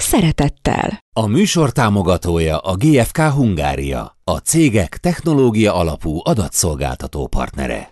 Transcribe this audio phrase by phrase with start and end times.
[0.00, 0.98] szeretettel.
[1.12, 7.90] A műsor támogatója a GFK Hungária, a cégek technológia alapú adatszolgáltató partnere.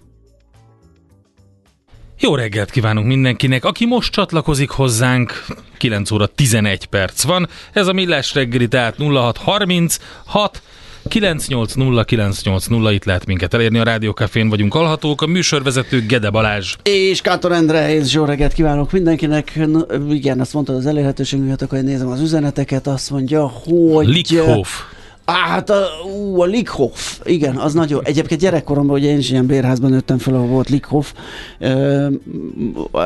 [2.21, 5.45] Jó reggelt kívánunk mindenkinek, aki most csatlakozik hozzánk,
[5.77, 10.63] 9 óra 11 perc van, ez a Millás reggeli, tehát 0636
[11.09, 16.75] 980 980, itt lehet minket elérni, a Rádiókafén vagyunk alhatók, a műsorvezető Gede Balázs.
[16.83, 19.67] És Kátor Endre, és jó reggelt kívánok mindenkinek.
[19.67, 24.07] Na, igen, azt mondtad az elérhetőségünket, akkor nézem az üzeneteket, azt mondja, hogy...
[24.07, 24.69] Lickhoff.
[25.31, 28.05] Á, hát a, ú, a Lickhoff, igen, az nagyon.
[28.05, 31.13] Egyébként gyerekkoromban, ugye én is ilyen bérházban nőttem fel, ahol volt Lickhoff,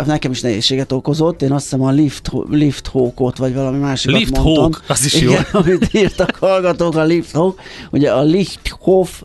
[0.07, 1.43] nekem is nehézséget okozott.
[1.43, 4.63] Én azt hiszem a Lift, Lift Hawkot, vagy valami másikat Lift mondtam.
[4.63, 5.39] Hawk, az is igen, jó.
[5.61, 7.61] amit írtak hallgatók, a Lift Hawk.
[7.91, 9.23] Ugye a Lichthoff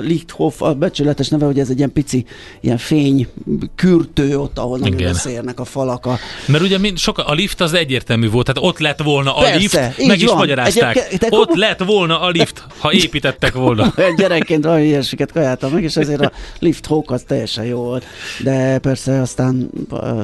[0.00, 2.24] Lichthoff a becsületes neve, hogy ez egy ilyen pici,
[2.60, 3.28] ilyen fény
[3.74, 5.10] kürtő ott, ahol nagyon Igen.
[5.10, 6.06] összeérnek a falak.
[6.06, 6.18] A...
[6.46, 9.58] Mert ugye mind, sok, a lift az egyértelmű volt, tehát ott lett volna a Persze,
[9.96, 10.36] lift, meg is van.
[10.36, 10.96] magyarázták.
[10.96, 13.94] Egyébként- de Ott lett volna a lift, ha építettek volna.
[14.16, 18.04] Gyerekként valami ilyesmiket kajáltam meg, és ezért a lift hawk az teljesen jó volt.
[18.42, 19.70] De persze aztán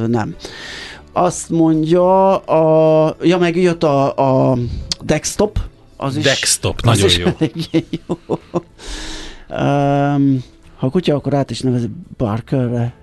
[0.06, 0.34] nem.
[1.12, 4.58] Azt mondja, a, ja meg jött a, a
[5.02, 5.58] desktop,
[6.05, 7.19] az is, Desktop, az nagyon is
[8.06, 8.19] jó.
[9.48, 10.44] Um,
[10.77, 12.94] ha a kutya, akkor át is nevezi Barkerre.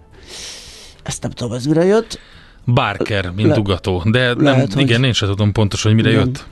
[1.04, 2.20] Ezt nem tudom, ez mire jött.
[2.66, 4.04] Barker, mint Le- ugató.
[4.12, 6.26] De nem, lehet, hogy- igen, én sem tudom pontosan, hogy mire Igen.
[6.26, 6.46] jött.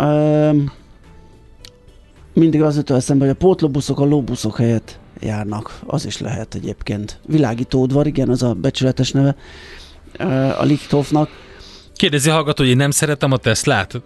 [0.00, 0.72] Um,
[2.32, 5.78] mindig az jut eszembe, hogy a pótlóbuszok a lóbuszok helyett járnak.
[5.86, 7.20] Az is lehet egyébként.
[7.26, 9.36] Világítódvar, igen, az a becsületes neve
[10.58, 11.28] a Lichthoffnak.
[11.94, 14.02] Kérdezi hallgató, hogy én nem szeretem a Teslát?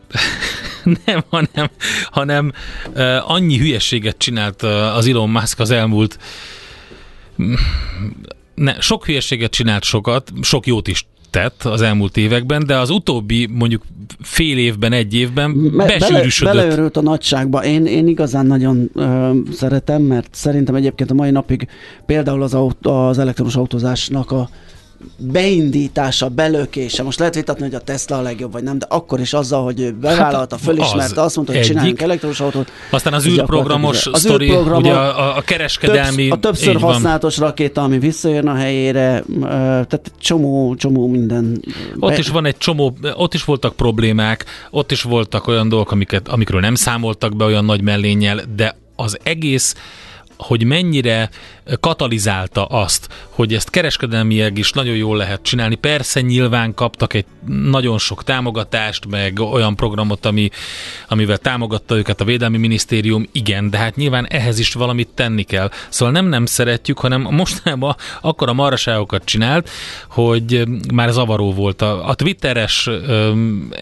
[1.04, 1.71] nem, hanem,
[2.10, 2.53] hanem
[2.94, 6.19] uh, annyi hülyeséget csinált uh, az Elon Musk az elmúlt
[8.54, 13.47] ne, sok hülyeséget csinált sokat, sok jót is tett az elmúlt években, de az utóbbi
[13.47, 13.82] mondjuk
[14.21, 16.54] fél évben, egy évben Me- besűrűsödött.
[16.54, 17.65] Bele, beleörült a nagyságba.
[17.65, 21.69] Én, én igazán nagyon ö, szeretem, mert szerintem egyébként a mai napig
[22.06, 24.48] például az, autó, az elektromos autózásnak a
[25.16, 27.03] beindítása, belökése.
[27.03, 29.81] Most lehet vitatni, hogy a Tesla a legjobb, vagy nem, de akkor is azzal, hogy
[29.81, 31.72] ő bevállalta, Hát fölismerte, az azt mondta, hogy egyik.
[31.72, 32.72] csináljunk elektromos autót.
[32.91, 36.28] Aztán az űrprogramos az sztori, űrprogramok, ugye a, a kereskedelmi...
[36.28, 41.62] Többsz, a többször használatos rakéta, ami visszajön a helyére, tehát csomó, csomó minden.
[41.98, 45.91] Ott Be- is van egy csomó, ott is voltak problémák, ott is voltak olyan dolgok,
[45.91, 49.75] amiket, amikről nem számoltak be olyan nagy mellénnyel, de az egész
[50.38, 51.30] hogy mennyire
[51.80, 55.74] katalizálta azt, hogy ezt kereskedelmileg is nagyon jól lehet csinálni.
[55.74, 60.50] Persze nyilván kaptak egy nagyon sok támogatást, meg olyan programot, ami,
[61.08, 65.70] amivel támogatta őket a Védelmi Minisztérium, igen, de hát nyilván ehhez is valamit tenni kell.
[65.88, 69.70] Szóval nem nem szeretjük, hanem mostanában akkor a maraságokat csinált,
[70.08, 70.62] hogy
[70.94, 71.82] már zavaró volt.
[71.82, 73.72] A, a twitteres öm,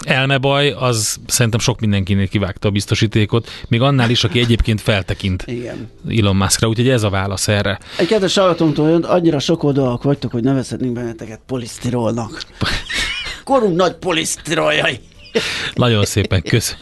[0.00, 5.90] elmebaj, az szerintem sok mindenkinél kivágta a biztosítékot, még annál is, aki egyébként feltekint Igen.
[6.08, 7.78] Elon Muskra, úgyhogy ez a válasz erre.
[7.98, 12.42] Egy kedves hallgatómtól jön, annyira sokoldalak vagytok, hogy nevezhetnénk benneteket polisztirolnak.
[13.44, 15.00] Korunk nagy polisztiroljai.
[15.74, 16.76] Nagyon szépen, kösz,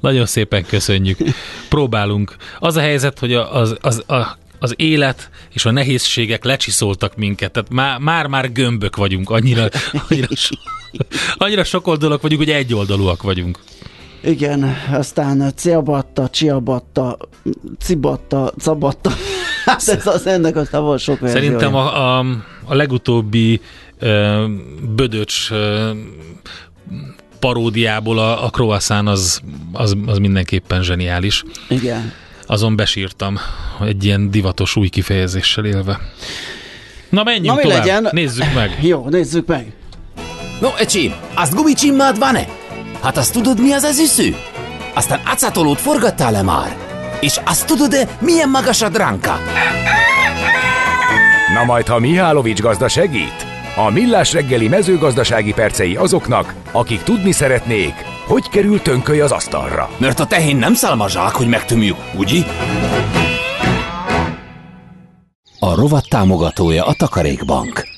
[0.00, 1.18] nagyon szépen köszönjük.
[1.68, 2.36] Próbálunk.
[2.58, 7.52] Az a helyzet, hogy az, az, a, az élet és a nehézségek lecsiszoltak minket.
[7.52, 9.68] Tehát már, már, már gömbök vagyunk, annyira,
[10.08, 10.54] annyira, so,
[11.36, 13.58] annyira sokoldalak vagyunk, hogy egyoldalúak vagyunk.
[14.24, 17.16] Igen, aztán ciabatta, csiabatta,
[17.78, 19.12] cibatta, cabatta.
[19.64, 21.44] Hát ez az ennek aztán van sok verziója.
[21.44, 22.24] Szerintem a, a,
[22.64, 23.60] a legutóbbi
[23.98, 24.44] ö,
[24.94, 25.90] bödöcs ö,
[27.38, 29.40] paródiából a, a croissant az,
[29.72, 31.42] az, az mindenképpen zseniális.
[31.68, 32.12] Igen.
[32.46, 33.38] Azon besírtam,
[33.86, 36.00] egy ilyen divatos új kifejezéssel élve.
[37.08, 38.08] Na menjünk Na mi tovább, legyen?
[38.12, 38.78] nézzük meg.
[38.90, 39.72] Jó, nézzük meg.
[40.60, 42.46] No, ecsim, azt gumicsimmád van-e?
[43.02, 44.36] Hát azt tudod, mi az az üsző?
[44.94, 46.76] Aztán acatolót forgattál-e már?
[47.22, 49.38] És azt tudod-e, milyen magas a dránka?
[51.54, 53.46] Na majd, ha Mihálovics gazda segít?
[53.76, 57.94] A Millás reggeli mezőgazdasági percei azoknak, akik tudni szeretnék,
[58.26, 59.90] hogy kerül tönköly az asztalra.
[59.98, 62.42] Mert a tehén nem szálmazsák, hogy megtömjük, ugye?
[65.58, 67.88] A rovat támogatója a Takarékbank.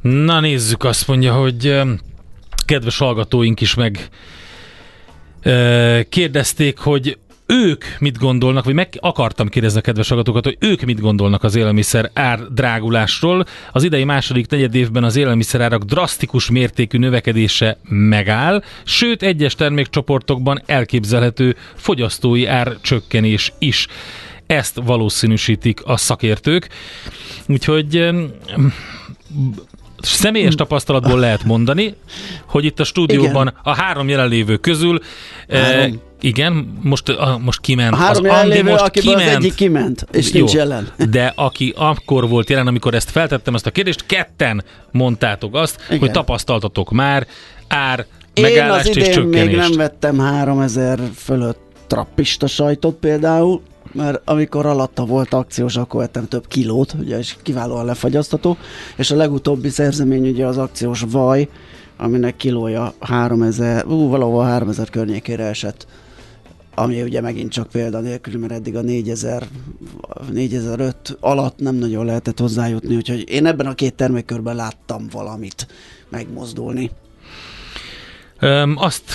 [0.00, 1.92] Na nézzük, azt mondja, hogy ö,
[2.66, 4.08] kedves hallgatóink is meg
[6.08, 11.00] kérdezték, hogy ők mit gondolnak, vagy meg akartam kérdezni a kedves hallgatókat, hogy ők mit
[11.00, 13.44] gondolnak az élelmiszer ár drágulásról.
[13.72, 21.56] Az idei második negyed évben az élelmiszerárak drasztikus mértékű növekedése megáll, sőt egyes termékcsoportokban elképzelhető
[21.74, 23.86] fogyasztói árcsökkenés is.
[24.46, 26.68] Ezt valószínűsítik a szakértők.
[27.46, 28.08] Úgyhogy
[30.08, 31.94] személyes tapasztalatból lehet mondani,
[32.46, 33.60] hogy itt a stúdióban Igen.
[33.62, 35.00] a három jelenlévő közül
[35.48, 35.80] Három.
[35.80, 37.92] eh, igen, most, a, most kiment.
[37.92, 39.20] A három az jelenlévő, most kiment.
[39.20, 40.88] az egyik kiment, és Jó, nincs jelen.
[41.10, 45.98] De aki akkor volt jelen, amikor ezt feltettem, ezt a kérdést, ketten mondtátok azt, Igen.
[45.98, 47.26] hogy tapasztaltatok már
[47.68, 49.46] ár Én az megállást és idén csökkenést.
[49.46, 53.60] még nem vettem 3000 fölött trappista sajtot például,
[53.96, 58.56] mert amikor alatta volt akciós, akkor vettem több kilót, ugye, és kiválóan lefagyasztató,
[58.96, 61.48] és a legutóbbi szerzemény ugye az akciós vaj,
[61.96, 65.86] aminek kilója 3000, ú, valahol 3000 környékére esett
[66.78, 69.48] ami ugye megint csak példa nélkül, mert eddig a 4000,
[70.32, 75.66] 4005 alatt nem nagyon lehetett hozzájutni, úgyhogy én ebben a két termékkörben láttam valamit
[76.08, 76.90] megmozdulni.
[78.74, 79.12] Azt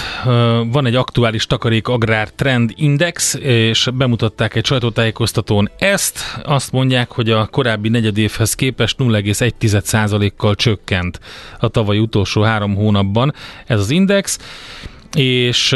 [0.72, 6.20] van egy aktuális takarék agrár trend index, és bemutatták egy sajtótájékoztatón ezt.
[6.44, 11.20] Azt mondják, hogy a korábbi negyedévhez képest 0,1%-kal csökkent
[11.60, 13.34] a tavaly utolsó három hónapban
[13.66, 14.38] ez az index,
[15.16, 15.76] és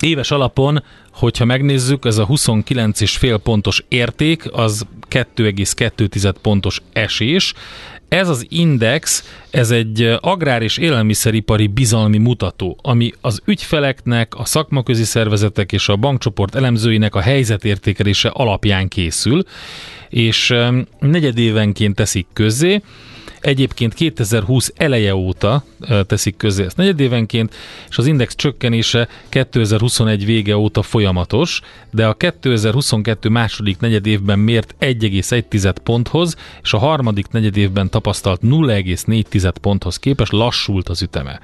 [0.00, 0.82] éves alapon,
[1.12, 7.54] hogyha megnézzük, ez a 29,5 pontos érték, az 2,2 pontos esés.
[8.12, 15.04] Ez az index, ez egy agrár- és élelmiszeripari bizalmi mutató, ami az ügyfeleknek, a szakmaközi
[15.04, 19.42] szervezetek és a bankcsoport elemzőinek a helyzetértékelése alapján készül,
[20.08, 20.54] és
[21.00, 22.82] negyedévenként teszik közzé.
[23.42, 25.64] Egyébként 2020 eleje óta
[26.06, 27.54] teszik közé ezt negyedévenként,
[27.88, 31.60] és az index csökkenése 2021 vége óta folyamatos,
[31.90, 39.98] de a 2022 második negyedévben mért 1,1 ponthoz, és a harmadik negyedévben tapasztalt 0,4 ponthoz
[39.98, 41.40] képest lassult az üteme.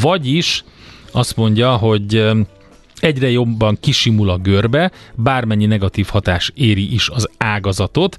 [0.00, 0.64] Vagyis
[1.12, 2.24] azt mondja, hogy
[3.00, 8.16] egyre jobban kisimul a görbe, bármennyi negatív hatás éri is az ágazatot.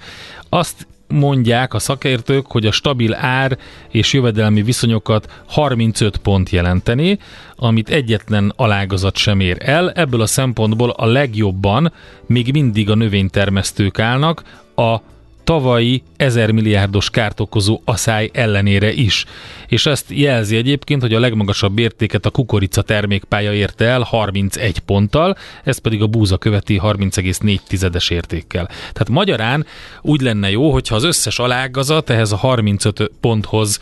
[0.50, 3.58] Azt mondják a szakértők, hogy a stabil ár
[3.92, 7.20] és jövedelmi viszonyokat 35 pont jelenteni,
[7.56, 9.92] amit egyetlen alágazat sem ér el.
[9.92, 11.94] Ebből a szempontból a legjobban
[12.26, 14.44] még mindig a növénytermesztők állnak,
[14.76, 14.98] a
[15.46, 19.26] tavalyi 1000 milliárdos kárt okozó asszály ellenére is.
[19.68, 25.38] És ezt jelzi egyébként, hogy a legmagasabb értéket a kukorica termékpálya érte el 31 ponttal,
[25.64, 28.66] ez pedig a búza követi 30,4-es értékkel.
[28.66, 29.66] Tehát magyarán
[30.02, 33.80] úgy lenne jó, hogyha az összes alágazat ehhez a 35 ponthoz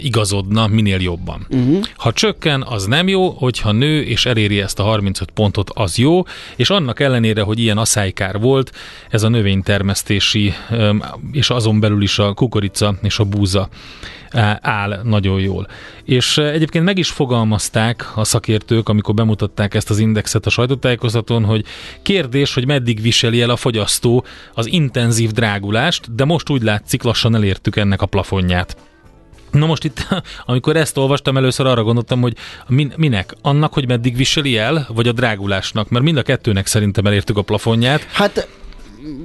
[0.00, 1.46] igazodna minél jobban.
[1.50, 1.82] Uh-huh.
[1.96, 6.22] Ha csökken, az nem jó, hogyha nő és eléri ezt a 35 pontot, az jó,
[6.56, 8.72] és annak ellenére, hogy ilyen asszálykár volt,
[9.10, 10.54] ez a növénytermesztési,
[11.32, 13.68] és azon belül is a kukorica és a búza
[14.60, 15.68] áll nagyon jól.
[16.04, 21.64] És egyébként meg is fogalmazták a szakértők, amikor bemutatták ezt az indexet a sajtótájékoztatón, hogy
[22.02, 24.24] kérdés, hogy meddig viseli el a fogyasztó
[24.54, 28.76] az intenzív drágulást, de most úgy látszik, lassan elértük ennek a plafonját.
[29.52, 30.06] Na most itt,
[30.46, 32.36] amikor ezt olvastam először, arra gondoltam, hogy
[32.68, 33.34] min- minek?
[33.42, 35.88] Annak, hogy meddig viseli el, vagy a drágulásnak?
[35.88, 38.02] Mert mind a kettőnek szerintem elértük a plafonját.
[38.02, 38.48] Hát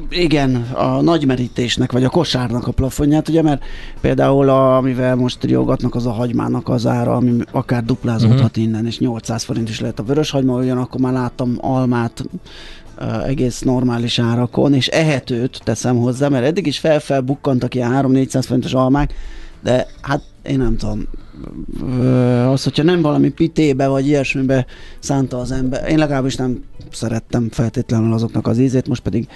[0.09, 3.63] igen, a nagymerítésnek, vagy a kosárnak a plafonját, ugye, mert
[4.01, 8.63] például a, amivel most riogatnak, az a hagymának az ára, ami akár duplázódhat uh-huh.
[8.63, 12.23] innen, és 800 forint is lehet a vörös hagyma, ugyanakkor már láttam almát
[12.99, 18.43] uh, egész normális árakon, és ehetőt teszem hozzá, mert eddig is fel-fel bukkantak ilyen 3-400
[18.45, 19.13] forintos almák,
[19.63, 21.07] de hát én nem tudom,
[22.51, 24.65] az, hogyha nem valami pitébe vagy ilyesmibe
[24.99, 29.27] szánta az ember, én legalábbis nem szerettem feltétlenül azoknak az ízét, most pedig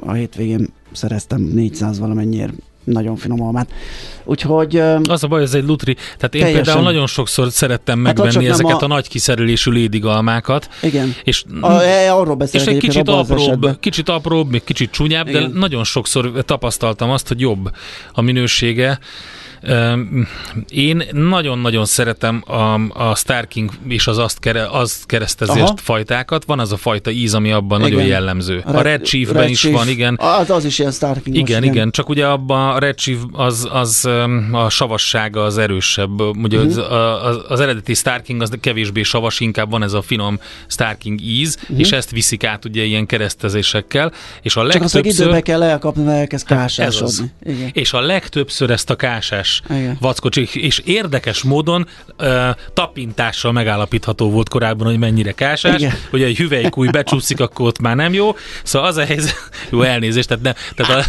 [0.00, 2.52] a hétvégén szereztem 400 valamennyiért
[2.84, 3.72] nagyon finom almát.
[4.24, 5.94] Úgyhogy Az a baj, ez egy lutri.
[5.94, 6.62] Tehát én Teljesen.
[6.62, 8.84] például nagyon sokszor szerettem Hát, megvenni nem ezeket a...
[8.84, 10.68] a- nagy kiszerelésű lédigalmákat.
[10.82, 15.38] igen, És a, e, arról és egy kicsit apróbb, kicsit apróbb, még kicsit csúnyább, de
[15.38, 15.50] Igen.
[15.50, 17.70] nagyon sokszor tapasztaltam azt, hogy jobb
[18.12, 18.98] a minősége.
[20.68, 22.74] Én nagyon-nagyon szeretem a,
[23.08, 25.76] a Star King és az azt, kere, azt keresztezést Aha.
[25.76, 26.44] fajtákat.
[26.44, 28.10] Van az a fajta íz, ami abban nagyon Igen.
[28.10, 28.62] jellemző.
[28.64, 30.18] A Red Chiefben is van, igen.
[30.20, 33.68] Az, az is ilyen Star King Igen, igen, csak ugye abban a Red Chief az,
[33.72, 34.08] az
[34.52, 36.20] a savassága az erősebb.
[36.20, 36.92] Ugye uh-huh.
[36.92, 40.98] az, az, az eredeti Star King az kevésbé savas, inkább van ez a finom Star
[40.98, 41.78] King íz, uh-huh.
[41.78, 44.12] és ezt viszik át ugye ilyen keresztezésekkel.
[44.42, 44.70] És a Mhm.
[44.70, 45.24] Csak azt legtöbbször...
[45.26, 46.76] időbe kell elkapni, mert elkezd Hát ez az.
[46.76, 47.32] kásásodni.
[47.44, 47.70] Igen.
[47.72, 49.96] És a legtöbbször ezt a kásás Igen.
[50.00, 55.80] vackot, és- és érdekes módon ö, tapintással megállapítható volt korábban, hogy mennyire kásás.
[55.80, 55.94] Igen.
[56.10, 58.34] Hogy egy hüvelykúj becsúszik, akkor ott már nem jó.
[58.62, 59.34] Szóval az a helyzet,
[59.70, 61.08] jó elnézést, tehát, nem, tehát, a,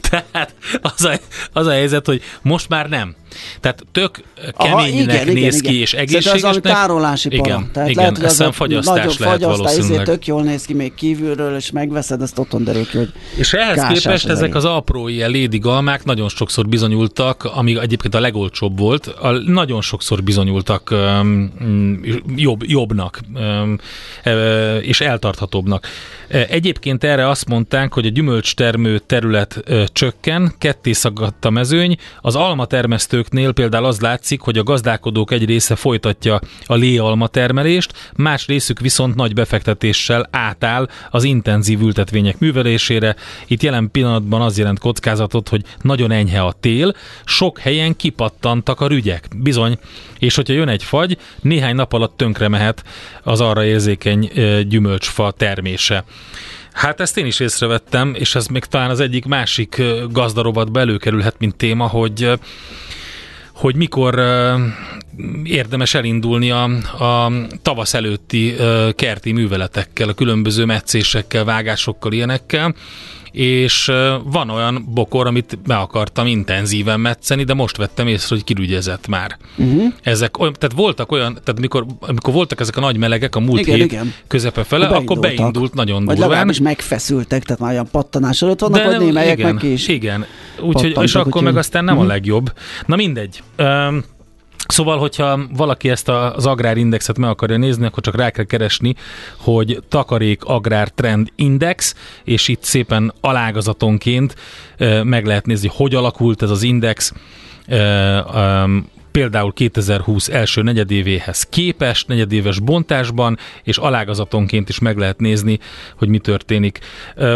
[0.10, 1.12] tehát az, a,
[1.52, 3.14] az a helyzet, hogy most már nem.
[3.60, 4.22] Tehát tök
[4.56, 6.40] keménynek néz ki, és Szerintem az egészségesnek.
[6.40, 7.42] valami tárolási para.
[7.44, 9.90] Igen, Tehát igen, lehet, hogy azt az fagyasztás nagyobb lehet fagyasztás, valószínűleg.
[9.90, 13.52] ezért tök jól néz ki még kívülről, és megveszed, ezt otthon derül ki, hogy És
[13.52, 18.20] ehhez képest az ezek az apró ilyen lédi galmák nagyon sokszor bizonyultak, ami egyébként a
[18.20, 22.00] legolcsóbb volt, a, nagyon sokszor bizonyultak um,
[22.36, 23.78] jobb, jobbnak um,
[24.80, 25.86] és eltarthatóbbnak.
[26.28, 29.62] Egyébként erre azt mondták, hogy a gyümölcstermő terület
[29.92, 32.34] csökken, ketté szagadt a mezőny, az
[33.24, 38.80] almatermesztőknél például az látszik, hogy a gazdálkodók egy része folytatja a léalma termelést, más részük
[38.80, 43.16] viszont nagy befektetéssel átáll az intenzív ültetvények művelésére.
[43.46, 48.86] Itt jelen pillanatban az jelent kockázatot, hogy nagyon enyhe a tél, sok helyen kipattantak a
[48.86, 49.78] rügyek, bizony,
[50.18, 52.84] és hogyha jön egy fagy, néhány nap alatt tönkre mehet
[53.22, 54.30] az arra érzékeny
[54.68, 56.04] gyümölcsfa termése.
[56.72, 61.56] Hát ezt én is észrevettem, és ez még talán az egyik másik gazdarovatba előkerülhet, mint
[61.56, 62.30] téma, hogy
[63.64, 64.22] hogy mikor
[65.44, 66.64] érdemes elindulni a,
[67.04, 68.54] a tavasz előtti
[68.96, 72.74] kerti műveletekkel, a különböző meccésekkel, vágásokkal, ilyenekkel,
[73.34, 73.92] és
[74.24, 79.36] van olyan bokor, amit be akartam intenzíven metszeni, de most vettem észre, hogy kirügyezett már.
[79.56, 79.92] Uh-huh.
[80.02, 83.60] Ezek, olyan- tehát voltak olyan, tehát amikor, amikor voltak ezek a nagy melegek a múlt
[83.60, 84.14] Igen, hét igen.
[84.26, 85.36] közepe fele, akkor beindultak.
[85.36, 86.28] beindult nagyon vagy durván.
[86.28, 89.88] legalábbis megfeszültek, tehát már olyan pattanás előtt vannak, vagy némelyek igen, meg is.
[89.88, 90.24] Igen,
[90.60, 92.08] úgyhogy, és akkor úgyhogy- meg aztán nem a Mhm.
[92.08, 92.52] legjobb.
[92.86, 93.42] Na mindegy.
[93.58, 94.04] Um,
[94.66, 98.94] Szóval, hogyha valaki ezt az agrárindexet meg akarja nézni, akkor csak rá kell keresni,
[99.36, 101.94] hogy takarék agrár trend index,
[102.24, 104.34] és itt szépen alágazatonként
[105.02, 107.12] meg lehet nézni, hogy alakult ez az index.
[109.10, 115.58] Például 2020 első negyedévéhez képest, negyedéves bontásban, és alágazatonként is meg lehet nézni,
[115.96, 116.78] hogy mi történik.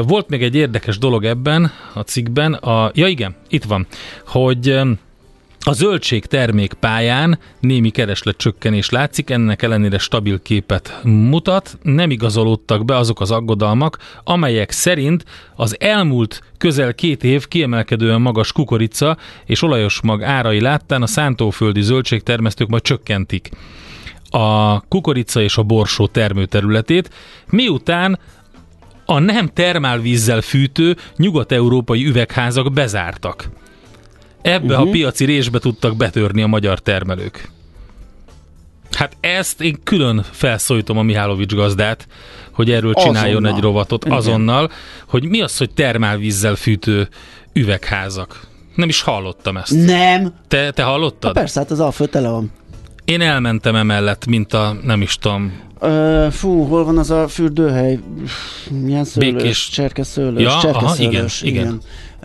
[0.07, 3.87] Volt még egy érdekes dolog ebben a cikkben, a, ja igen, itt van,
[4.27, 4.81] hogy
[5.61, 12.85] a zöldség termék pályán némi kereslet csökkenés látszik, ennek ellenére stabil képet mutat, nem igazolódtak
[12.85, 15.25] be azok az aggodalmak, amelyek szerint
[15.57, 21.83] az elmúlt közel két év kiemelkedően magas kukorica és olajos mag árai láttán a szántóföldi
[21.83, 23.51] zöldségtermesztők majd csökkentik
[24.31, 27.11] a kukorica és a borsó termőterületét,
[27.51, 28.19] miután
[29.05, 33.49] a nem termálvízzel fűtő nyugat-európai üvegházak bezártak.
[34.43, 34.89] Ebbe uh-huh.
[34.89, 37.51] a piaci résbe tudtak betörni a magyar termelők.
[38.93, 42.07] Hát ezt én külön felszólítom a Mihálovics gazdát,
[42.53, 43.57] hogy erről csináljon Azonnal.
[43.57, 44.17] egy rovatot Igen.
[44.17, 44.71] azonnal,
[45.07, 47.09] hogy mi az, hogy termálvízzel fűtő
[47.53, 48.41] üvegházak.
[48.75, 49.87] Nem is hallottam ezt.
[49.87, 50.35] Nem.
[50.49, 51.33] Te, te Ha hallottad?
[51.33, 52.53] persze, hát az alföld tele van.
[53.05, 57.99] Én elmentem emellett, mint a, nem is tudom, Ö, fú, hol van az a fürdőhely?
[58.71, 59.33] Milyen szőlős?
[59.33, 59.69] Békés.
[59.69, 60.43] Cserkeszőlős.
[60.43, 61.81] Ja, aha, cserkeszőlős, igen, igen.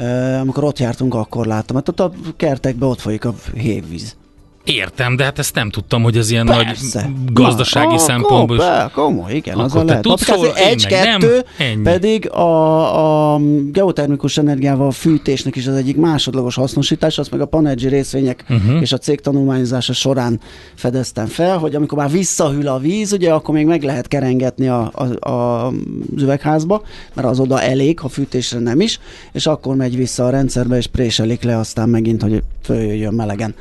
[0.08, 1.76] Ö, amikor ott jártunk, akkor láttam.
[1.76, 4.16] Hát ott a kertekben ott folyik a hévíz.
[4.64, 7.02] Értem, de hát ezt nem tudtam, hogy ez ilyen Persze.
[7.02, 8.64] nagy gazdasági Na, szempontból is.
[8.94, 10.02] Komoly, igen, Akkor te lehet.
[10.02, 11.20] tudsz róla, én egy, meg nem.
[11.20, 11.82] kettő, Ennyi.
[11.82, 13.40] pedig a, a
[13.72, 18.82] geotermikus energiával a fűtésnek is az egyik másodlagos hasznosítás, azt meg a Panergy részvények uh-huh.
[18.82, 20.40] és a cég tanulmányozása során
[20.76, 24.92] fedeztem fel, hogy amikor már visszahűl a víz, ugye akkor még meg lehet kerengetni a,
[24.94, 29.00] a, a, az üvegházba, mert az oda elég, ha fűtésre nem is,
[29.32, 33.56] és akkor megy vissza a rendszerbe, és préselik le aztán megint, hogy följöjjön melegen.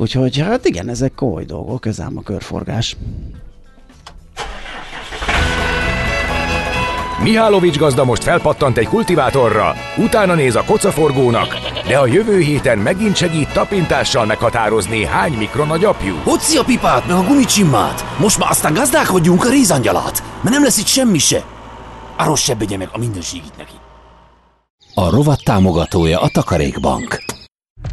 [0.00, 2.96] Úgyhogy hát igen, ezek komoly dolgok, ez ám a körforgás.
[7.22, 11.54] Mihálovics gazda most felpattant egy kultivátorra, utána néz a kocaforgónak,
[11.88, 16.14] de a jövő héten megint segít tapintással meghatározni, hány mikron a gyapjú.
[16.24, 18.04] Hoci a pipát, meg a gumicsimmát!
[18.18, 21.44] Most már aztán gazdálkodjunk a rézangyalat, mert nem lesz itt semmi se.
[22.16, 23.74] A rossz se begye meg a mindenségit neki.
[24.94, 27.22] A rovat támogatója a Takarékbank.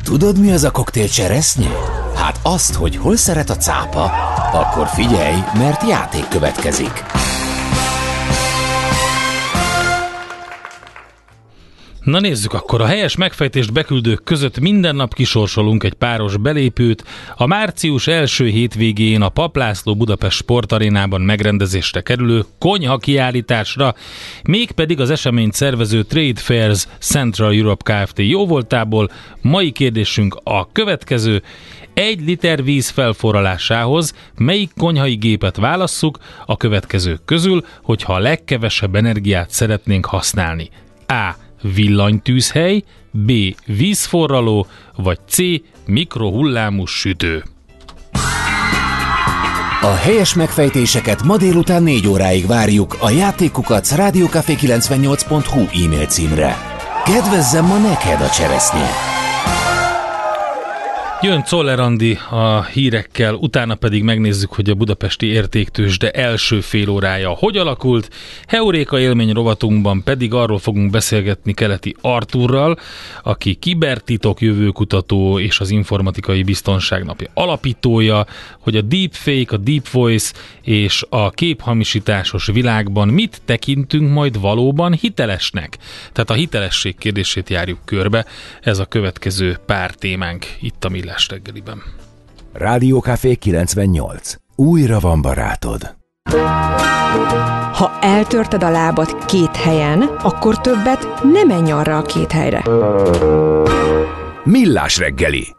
[0.03, 1.96] Tudod, mi az a koktél cseresznye?
[2.17, 4.03] Hát azt, hogy hol szeret a cápa,
[4.51, 7.03] akkor figyelj, mert játék következik.
[12.07, 17.03] Na nézzük akkor, a helyes megfejtést beküldők között minden nap kisorsolunk egy páros belépőt.
[17.35, 23.95] A március első hétvégén a Paplászló Budapest Sportarénában megrendezésre kerülő konyha kiállításra,
[24.43, 28.19] mégpedig az eseményt szervező Trade Fairs Central Europe Kft.
[28.19, 29.09] jóvoltából.
[29.41, 31.43] Mai kérdésünk a következő.
[31.93, 39.49] Egy liter víz felforralásához melyik konyhai gépet válasszuk a következők közül, hogyha a legkevesebb energiát
[39.49, 40.69] szeretnénk használni?
[41.07, 41.45] A.
[41.75, 43.31] villanytűzhely, B.
[43.65, 45.37] vízforraló, vagy C.
[45.85, 47.43] mikrohullámú sütő.
[49.81, 56.57] A helyes megfejtéseket ma délután 4 óráig várjuk a játékukat rádiókafé98.hu e-mail címre.
[57.05, 59.16] Kedvezzem ma neked a cseresznye!
[61.21, 66.89] Jön Czoller Andi a hírekkel, utána pedig megnézzük, hogy a budapesti értéktős, de első fél
[66.89, 68.09] órája hogy alakult.
[68.47, 72.79] Heuréka élmény rovatunkban pedig arról fogunk beszélgetni keleti Arturral,
[73.23, 78.25] aki kibertitok jövőkutató és az informatikai biztonság napja alapítója,
[78.59, 85.77] hogy a deepfake, a deep voice és a képhamisításos világban mit tekintünk majd valóban hitelesnek.
[86.13, 88.25] Tehát a hitelesség kérdését járjuk körbe,
[88.61, 91.83] ez a következő pár témánk itt a Millás reggeliben.
[92.53, 94.33] Rádiókafé 98.
[94.55, 95.95] Újra van barátod.
[97.73, 102.63] Ha eltörted a lábad két helyen, akkor többet nem menj arra a két helyre.
[104.43, 105.55] Millás reggeli.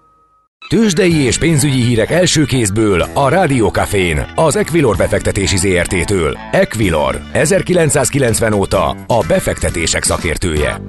[0.68, 6.38] Tőzsdei és pénzügyi hírek első kézből a Rádiókafén, az Equilor befektetési ZRT-től.
[6.50, 10.80] Equilor, 1990 óta a befektetések szakértője.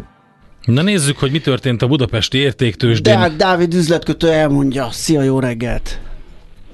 [0.66, 3.13] Na nézzük, hogy mi történt a budapesti értéktősdén.
[3.13, 4.88] Deák Dávid üzletkötő elmondja.
[4.92, 6.00] Szia, jó reggelt!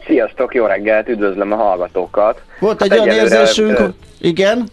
[0.08, 2.42] Sziasztok, jó reggelt, üdvözlöm a hallgatókat.
[2.60, 3.88] Volt egy hát olyan érzésünk, ö,
[4.20, 4.68] igen?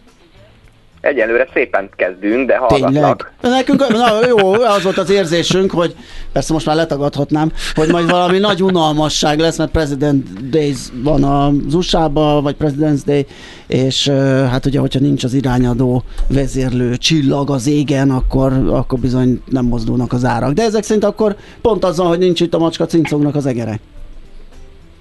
[1.02, 3.32] Egyelőre szépen kezdünk, de hallgatlak.
[3.40, 3.59] Tényleg?
[3.59, 5.94] Nekünk, na, jó, az volt az érzésünk, hogy
[6.32, 11.75] persze most már letagadhatnám, hogy majd valami nagy unalmasság lesz, mert President Days van az
[11.75, 12.11] usa
[12.42, 13.26] vagy President's Day,
[13.66, 14.09] és
[14.50, 20.12] hát ugye, hogyha nincs az irányadó vezérlő csillag az égen, akkor, akkor bizony nem mozdulnak
[20.12, 20.52] az árak.
[20.52, 23.80] De ezek szerint akkor pont azzal, hogy nincs itt a macska, cincognak az egerek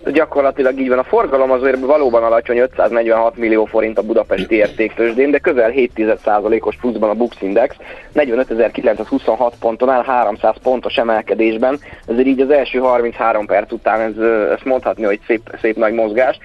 [0.06, 0.98] gyakorlatilag így van.
[0.98, 7.10] A forgalom azért valóban alacsony, 546 millió forint a budapesti értéktősdén, de közel 7%-os pluszban
[7.10, 7.76] a Bux Index,
[8.16, 14.18] 45.926 ponton áll 300 pontos emelkedésben, ezért így az első 33 perc után ez,
[14.52, 16.38] ezt mondhatni, hogy szép, szép nagy mozgás,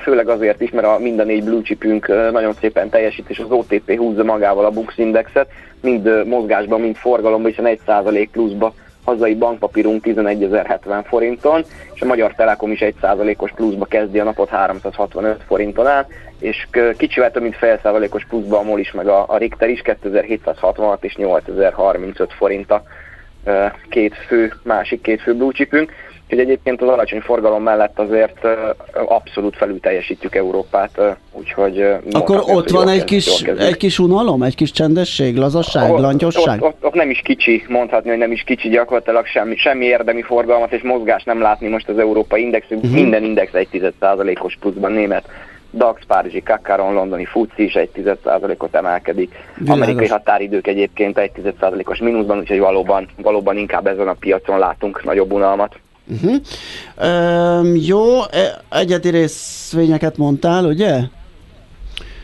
[0.00, 3.50] főleg azért is, mert a mind a négy blue chipünk nagyon szépen teljesít, és az
[3.50, 5.46] OTP húzza magával a Bux Indexet,
[5.80, 12.70] mind mozgásban, mind forgalomban, hiszen 1% pluszba hazai bankpapírunk 11.070 forinton, és a Magyar Telekom
[12.70, 18.24] is 1%-os pluszba kezdi a napot 365 forinton át, és kicsivel több mint fél százalékos
[18.24, 22.82] pluszba a MOL is, meg a, a Richter is 2766 és 8035 forinta
[23.88, 25.92] két fő, másik két fő blue chipünk.
[26.30, 28.46] Úgyhogy egyébként az alacsony forgalom mellett azért
[28.92, 31.00] abszolút felül teljesítjük Európát,
[31.32, 31.84] úgyhogy...
[32.10, 36.62] Akkor ott van egy kis, egy kis unalom, egy kis csendesség, lazasság, ott, langyosság?
[36.62, 40.22] Ott, ott, ott, nem is kicsi, mondhatni, hogy nem is kicsi gyakorlatilag semmi, semmi érdemi
[40.22, 42.90] forgalmat és mozgást nem látni most az európai index, uh-huh.
[42.90, 45.28] minden index egy 10%-os pluszban német.
[45.72, 49.34] DAX, Párizsi, Kakaron, londoni FUCI is egy 10%-ot emelkedik.
[49.54, 49.82] Világos.
[49.82, 55.32] Amerikai határidők egyébként egy 10%-os mínuszban, úgyhogy valóban, valóban inkább ezen a piacon látunk nagyobb
[55.32, 55.76] unalmat.
[56.10, 56.36] Uh-huh.
[57.60, 61.00] Um, jó, e, egyedi részvényeket mondtál, ugye?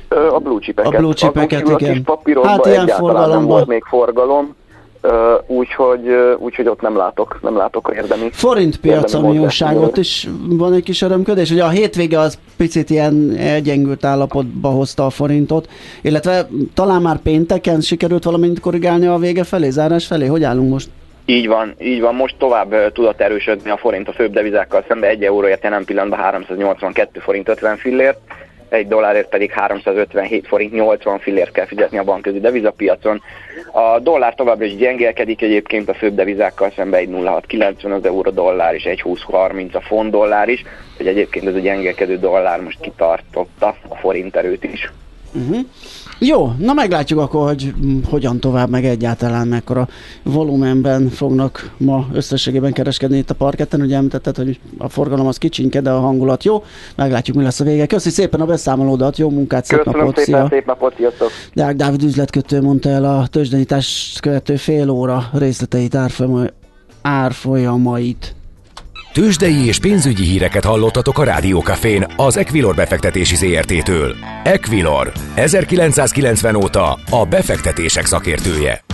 [0.09, 0.95] A blue chipeket.
[0.95, 2.03] A blue chipeket, igen.
[2.05, 2.91] A kis hát ilyen
[3.29, 4.55] nem volt még forgalom,
[5.47, 6.01] úgyhogy,
[6.39, 8.29] úgyhogy ott nem látok, nem látok érdemi.
[8.33, 9.39] Forint piac, ami
[9.77, 11.51] ott is van egy kis örömködés.
[11.51, 15.69] Ugye a hétvége az picit ilyen egyengült állapotba hozta a forintot,
[16.03, 20.27] illetve talán már pénteken sikerült valamint korrigálni a vége felé, zárás felé.
[20.27, 20.89] Hogy állunk most?
[21.27, 22.15] Így van, így van.
[22.15, 25.11] Most tovább tudott erősödni a forint a főbb devizákkal szemben.
[25.11, 28.19] Egy euróért jelen pillanatban 382 forint 50 fillért,
[28.69, 33.23] egy dollárért pedig 357 forint 80 fillért kell fizetni a bankközi devizapiacon.
[33.73, 38.75] A dollár továbbra is gyengélkedik egyébként a főbb devizákkal szemben egy 0,690 az euró dollár
[38.75, 40.63] és egy 20,30 a font dollár is,
[40.97, 44.93] hogy egyébként ez a gyengélkedő dollár most kitartotta a forint erőt is.
[45.35, 45.59] Uh-huh.
[46.19, 47.75] Jó, na meglátjuk akkor, hogy
[48.09, 49.89] hogyan tovább, meg egyáltalán mekkora
[50.23, 53.81] volumenben fognak ma összességében kereskedni itt a parketten.
[53.81, 56.65] Ugye említetted, hogy a forgalom az kicsinke, de a hangulat jó.
[56.97, 57.87] Meglátjuk, mi lesz a vége.
[57.87, 60.59] Köszi szépen a beszámolódat, jó munkát, szép Köszönöm napot, szépen, szia.
[60.59, 61.31] szép napot, sziasztok.
[61.55, 65.99] Deák Dávid üzletkötő mondta el a tőzsdenyítás követő fél óra részleteit,
[67.03, 68.35] árfolyamait.
[69.17, 74.17] Tőzsdei és pénzügyi híreket hallottatok a Rádiókafén az Equilor befektetési ZRT-től.
[74.45, 78.85] Equilor, 1990 óta a befektetések szakértője.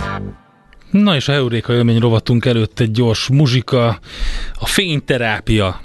[0.91, 3.99] Na és a Euréka élmény rovatunk előtt egy gyors muzsika,
[4.59, 5.81] a Fényterápia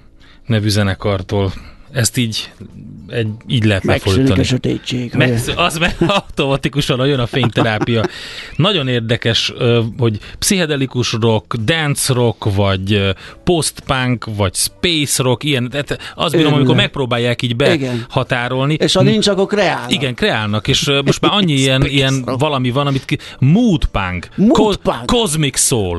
[0.47, 1.53] nevű zenekartól
[1.93, 2.51] Ezt így,
[3.09, 4.41] egy, így lehet Megszűnik lefordítani.
[4.41, 5.13] a sötétség.
[5.15, 8.05] Meg, az meg automatikusan jön a fényterápia.
[8.57, 9.53] Nagyon érdekes,
[9.99, 16.75] hogy pszichedelikus rock, dance rock, vagy post-punk, vagy space rock, ilyen, tehát azt bírom, amikor
[16.75, 18.05] megpróbálják így Igen.
[18.09, 18.75] behatárolni.
[18.75, 19.91] És ha nincs, akkor kreál.
[19.91, 23.19] Igen, kreálnak, és most már annyi ilyen, ilyen valami van, amit ki...
[23.39, 25.07] Mood punk, Mood Co- punk.
[25.07, 25.99] Cosmic Soul.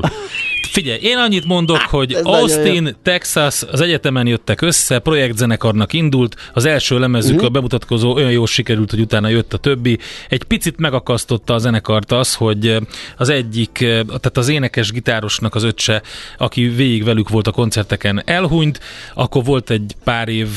[0.70, 6.36] Figyelj, én annyit mondok, hogy ez nagyon Austin, Texas, az egyetemen jöttek össze, projektzenekarnak indult,
[6.52, 7.44] az első lemezük Mhm.
[7.44, 9.98] a bemutatkozó olyan jól sikerült, hogy utána jött a többi.
[10.28, 12.76] Egy picit megakasztotta a zenekart az, hogy
[13.16, 13.70] az egyik,
[14.06, 16.02] tehát az énekes gitárosnak az öccse,
[16.38, 18.80] aki végig velük volt a koncerteken, elhunyt,
[19.14, 20.48] akkor volt egy pár év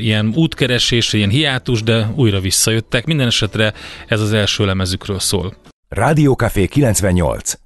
[0.00, 3.06] ilyen útkeresés, ilyen hiátus, de újra visszajöttek.
[3.06, 3.72] Minden esetre
[4.06, 5.54] ez az első lemezükről szól.
[5.88, 7.65] Rádiókafé 98.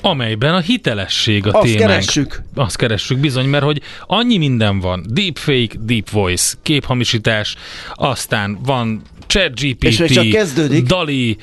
[0.00, 1.88] Amelyben a hitelesség a Azt témánk.
[1.90, 2.42] keressük.
[2.54, 5.04] Azt keressük bizony, mert hogy annyi minden van.
[5.08, 7.56] Deepfake, deep voice, képhamisítás,
[7.94, 10.82] aztán van ChatGPT.
[10.86, 11.36] Dali,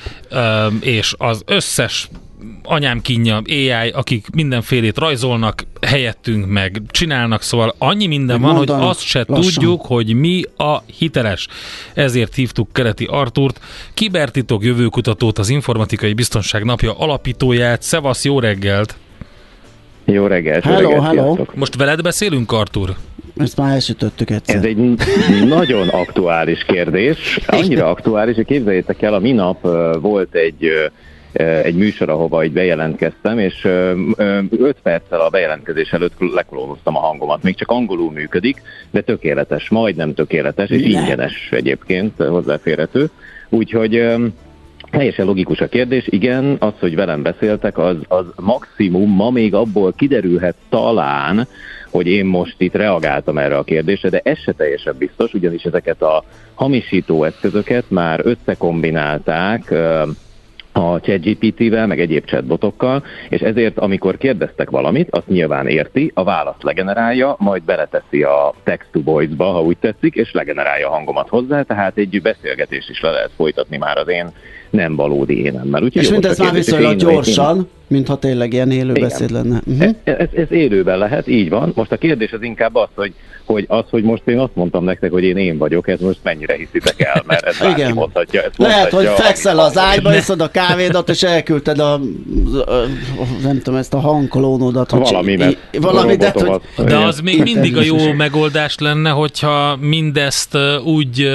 [0.80, 2.08] és az összes
[2.62, 8.70] anyám kínja, AI, akik mindenfélét rajzolnak helyettünk, meg csinálnak, szóval annyi minden Meg van, hogy
[8.70, 9.52] azt se lassan.
[9.52, 11.48] tudjuk, hogy mi a hiteles.
[11.94, 13.60] Ezért hívtuk Kereti Artúrt,
[13.94, 17.82] kibertitok jövőkutatót, az Informatikai Biztonság Napja alapítóját.
[17.82, 18.96] Szevasz, jó reggelt!
[20.04, 21.22] Jó reggelt, jó Hello, reggelt, hello.
[21.22, 21.54] sziasztok.
[21.54, 22.94] Most veled beszélünk, Artur?
[23.36, 24.56] Ezt már elsütöttük egyszer.
[24.56, 24.76] Ez egy
[25.46, 27.38] nagyon aktuális kérdés.
[27.46, 29.60] Annyira aktuális, hogy képzeljétek el, a minap
[30.00, 30.90] volt egy
[31.38, 37.42] egy műsor, ahova így bejelentkeztem, és 5 perccel a bejelentkezés előtt lekolóztam a hangomat.
[37.42, 41.00] Még csak angolul működik, de tökéletes, majdnem tökéletes, és Ne.
[41.00, 43.10] ingyenes egyébként hozzáférhető.
[43.48, 44.16] Úgyhogy
[44.90, 49.92] Teljesen logikus a kérdés, igen, az, hogy velem beszéltek, az, az maximum ma még abból
[49.92, 51.48] kiderülhet talán,
[51.90, 56.02] hogy én most itt reagáltam erre a kérdésre, de ez se teljesen biztos, ugyanis ezeket
[56.02, 56.24] a
[56.54, 59.74] hamisító eszközöket már összekombinálták
[60.78, 66.62] a ChatGPT-vel, meg egyéb chatbotokkal, és ezért, amikor kérdeztek valamit, azt nyilván érti, a választ
[66.62, 72.22] legenerálja, majd beleteszi a text-to-voice-ba, ha úgy tetszik, és legenerálja a hangomat hozzá, tehát egy
[72.22, 74.26] beszélgetés is le lehet folytatni már az én
[74.78, 75.82] nem valódi énemmel.
[75.82, 79.08] Úgyhogy És mindez már viszonylag én- én- gyorsan, mintha tényleg ilyen élő Igen.
[79.08, 79.56] beszéd lenne.
[79.56, 79.94] Ez, Uh-huh.
[80.04, 81.72] ez, ez élőben lehet, így van.
[81.74, 83.12] Most a kérdés az inkább az, hogy,
[83.44, 86.54] hogy az, hogy most én azt mondtam nektek, hogy én én vagyok, ez most mennyire
[86.56, 87.92] hiszitek el, mert ez bárki Igen.
[87.94, 88.42] mondhatja.
[88.42, 92.00] Ezt Lehet, hogy mondhatja, fekszel amit az ágyba, iszod a kávédat, és elküldted a, a,
[93.42, 94.90] nem tudom, ezt a hangkolónodat.
[94.90, 99.10] hogy Valami, i- mert valami, de hogy, De az még mindig a jó megoldás lenne,
[99.10, 101.28] hogyha mindezt úgy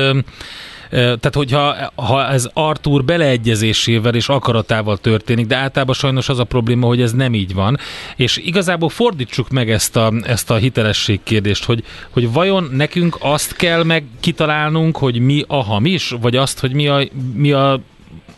[0.93, 6.87] tehát, hogyha ha ez Artur beleegyezésével és akaratával történik, de általában sajnos az a probléma,
[6.87, 7.77] hogy ez nem így van.
[8.15, 13.55] És igazából fordítsuk meg ezt a, ezt a hitelesség kérdést, hogy, hogy vajon nekünk azt
[13.55, 17.03] kell meg kitalálnunk, hogy mi a hamis, vagy azt, hogy mi, a,
[17.33, 17.79] mi a,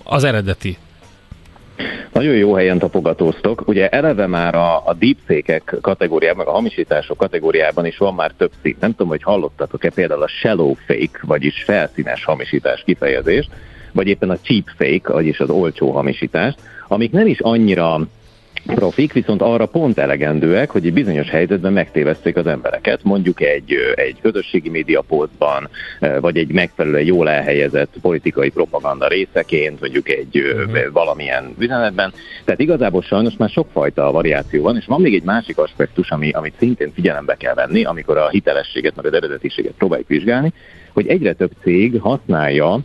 [0.04, 0.78] az eredeti?
[2.14, 3.68] Nagyon jó helyen tapogatóztok.
[3.68, 8.52] Ugye eleve már a, a deepfake kategóriában, meg a hamisítások kategóriában is van már több
[8.62, 8.80] szint.
[8.80, 13.50] Nem tudom, hogy hallottatok-e például a shallow fake, vagyis felszínes hamisítás kifejezést,
[13.92, 16.54] vagy éppen a cheap fake, vagyis az olcsó hamisítás,
[16.88, 18.08] amik nem is annyira
[18.66, 24.18] profik, viszont arra pont elegendőek, hogy egy bizonyos helyzetben megtéveszték az embereket, mondjuk egy, egy
[24.22, 30.92] közösségi média posztban, ö, vagy egy megfelelően jól elhelyezett politikai propaganda részeként, mondjuk egy uh-huh.
[30.92, 32.14] valamilyen üzenetben.
[32.46, 36.54] Tehát igazából sajnos már sokfajta variáció van, és van még egy másik aspektus, ami, amit
[36.58, 40.54] szintén figyelembe kell venni, amikor a hitelességet, meg az eredetiséget próbáljuk vizsgálni,
[40.94, 42.80] hogy egyre több cég használja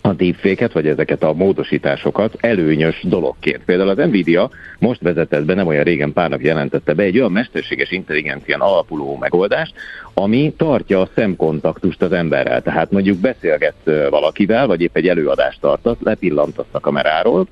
[0.00, 3.64] a deepfake-et, vagy ezeket a módosításokat előnyös dologként.
[3.64, 7.32] Például az Nvidia most vezetett be, nem olyan régen pár nap jelentette be egy olyan
[7.32, 9.74] mesterséges intelligencián alapuló megoldást,
[10.14, 12.62] ami tartja a szemkontaktust az emberrel.
[12.62, 13.76] Tehát mondjuk beszélget
[14.10, 17.46] valakivel, vagy épp egy előadást tartat, lepillantasz a kameráról,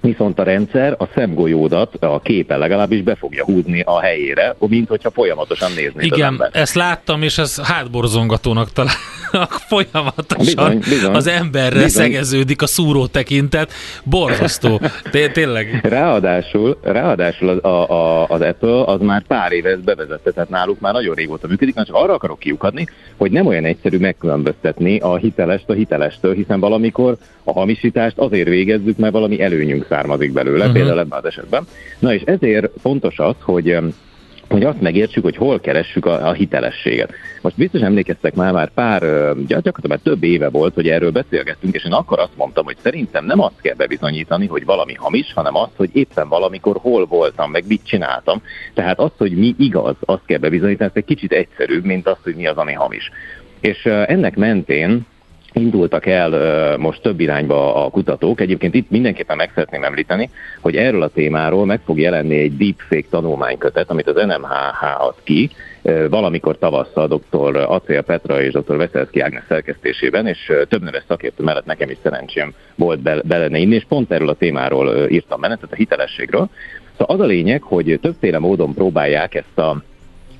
[0.00, 5.10] viszont a rendszer a szemgolyódat a képen legalábbis be fogja húzni a helyére, mint hogyha
[5.10, 8.94] folyamatosan néznéd az Igen, ezt láttam, és ez hátborzongatónak talán
[9.68, 11.14] folyamatosan Bizony, bizony.
[11.14, 11.88] az emberre Bizony.
[12.04, 13.72] szegeződik a szúró tekintet.
[14.04, 14.80] Borzasztó.
[15.10, 15.80] Té- tényleg.
[15.82, 20.80] Ráadásul, ráadásul az, a, a, az Apple az már pár éve ezt bevezette, tehát náluk
[20.80, 22.86] már nagyon régóta működik, csak arra akarok kiukadni,
[23.16, 28.96] hogy nem olyan egyszerű megkülönböztetni a hitelest a hitelestől, hiszen valamikor a hamisítást azért végezzük,
[28.96, 30.72] mert valami előnyünk származik belőle, uh-huh.
[30.72, 31.66] például ebben az esetben.
[31.98, 33.78] Na és ezért fontos az, hogy
[34.50, 37.12] hogy azt megértsük, hogy hol keressük a, a hitelességet.
[37.42, 39.02] Most biztos emlékeztek már, már pár,
[39.46, 43.40] gyakorlatilag több éve volt, hogy erről beszélgettünk, és én akkor azt mondtam, hogy szerintem nem
[43.40, 47.84] azt kell bebizonyítani, hogy valami hamis, hanem azt, hogy éppen valamikor hol voltam, meg mit
[47.84, 48.42] csináltam.
[48.74, 52.34] Tehát az, hogy mi igaz, azt kell bebizonyítani, ez egy kicsit egyszerűbb, mint az, hogy
[52.34, 53.10] mi az, ami hamis.
[53.60, 55.06] És ennek mentén
[55.60, 58.40] indultak el most több irányba a kutatók.
[58.40, 63.08] Egyébként itt mindenképpen meg szeretném említeni, hogy erről a témáról meg fog jelenni egy deepfake
[63.10, 65.50] tanulmánykötet, amit az NMHH ad ki,
[66.08, 67.56] valamikor tavasszal dr.
[67.56, 68.76] Acél Petra és dr.
[68.76, 73.74] Veszelszki Ágnes szerkesztésében, és több neves szakértő mellett nekem is szerencsém volt be, bele inni,
[73.74, 76.48] és pont erről a témáról írtam menetet, a hitelességről.
[76.98, 79.82] Szóval az a lényeg, hogy többféle módon próbálják ezt a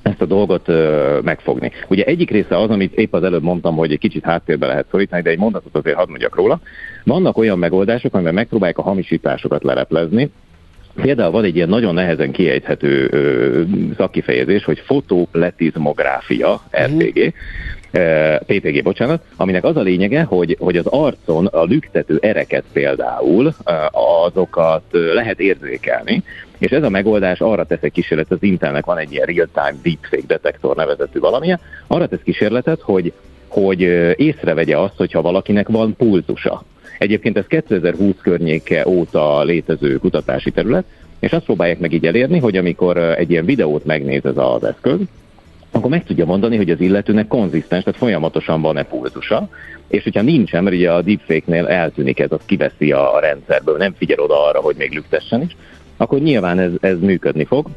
[0.01, 1.71] ezt a dolgot ö, megfogni.
[1.87, 5.21] Ugye egyik része az, amit épp az előbb mondtam, hogy egy kicsit háttérbe lehet szorítani,
[5.21, 6.59] de egy mondatot azért hadd mondjak róla.
[7.03, 10.31] Vannak olyan megoldások, amiben megpróbálják a hamisításokat leleplezni,
[11.01, 13.61] Például van egy ilyen nagyon nehezen kiejthető ö,
[13.97, 17.33] szakkifejezés, hogy fotoletizmográfia, RPG,
[18.45, 23.53] PPG, bocsánat, aminek az a lényege, hogy, hogy az arcon a lüktető ereket például
[24.25, 26.23] azokat lehet érzékelni,
[26.61, 30.27] és ez a megoldás arra tesz egy kísérletet, az Intelnek van egy ilyen real-time deepfake
[30.27, 33.13] detektor nevezetű valamilyen, arra tesz kísérletet, hogy,
[33.47, 33.81] hogy
[34.15, 36.63] észrevegye azt, hogyha valakinek van pulzusa.
[36.97, 40.85] Egyébként ez 2020 környéke óta létező kutatási terület,
[41.19, 44.99] és azt próbálják meg így elérni, hogy amikor egy ilyen videót megnéz ez az eszköz,
[45.71, 49.49] akkor meg tudja mondani, hogy az illetőnek konzisztens, tehát folyamatosan van-e pulzusa,
[49.87, 54.19] és hogyha nincsen, mert ugye a deepfake-nél eltűnik ez, az kiveszi a rendszerből, nem figyel
[54.19, 55.55] oda arra, hogy még lüktessen is,
[56.01, 57.67] akkor nyilván ez, ez működni fog.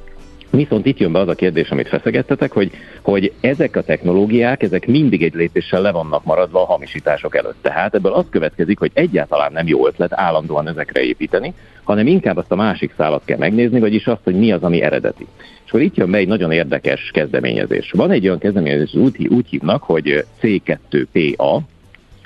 [0.51, 2.71] Viszont itt jön be az a kérdés, amit feszegettetek, hogy,
[3.03, 7.57] hogy ezek a technológiák, ezek mindig egy lépéssel le vannak maradva a hamisítások előtt.
[7.63, 12.53] Tehát ebből az következik, hogy egyáltalán nem jó ötlet állandóan ezekre építeni, hanem inkább azt
[12.53, 15.27] a másik szálat kell megnézni, vagyis azt, hogy mi az, ami eredeti.
[15.65, 17.91] És akkor itt jön be egy nagyon érdekes kezdeményezés.
[17.91, 21.59] Van egy olyan kezdeményezés, úgy, úgy hívnak, hogy C2PA,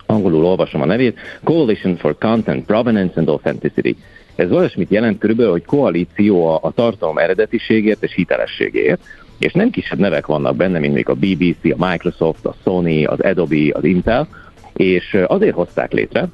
[0.06, 3.96] angolul olvasom a nevét, Coalition for Content Provenance and Authenticity.
[4.38, 9.00] Ez olyasmit jelent körülbelül, hogy koalíció a, a tartalom eredetiségért és hitelességért,
[9.38, 13.20] és nem kisebb nevek vannak benne, mint még a BBC, a Microsoft, a Sony, az
[13.20, 14.28] Adobe, az Intel,
[14.72, 16.28] és azért hozták létre,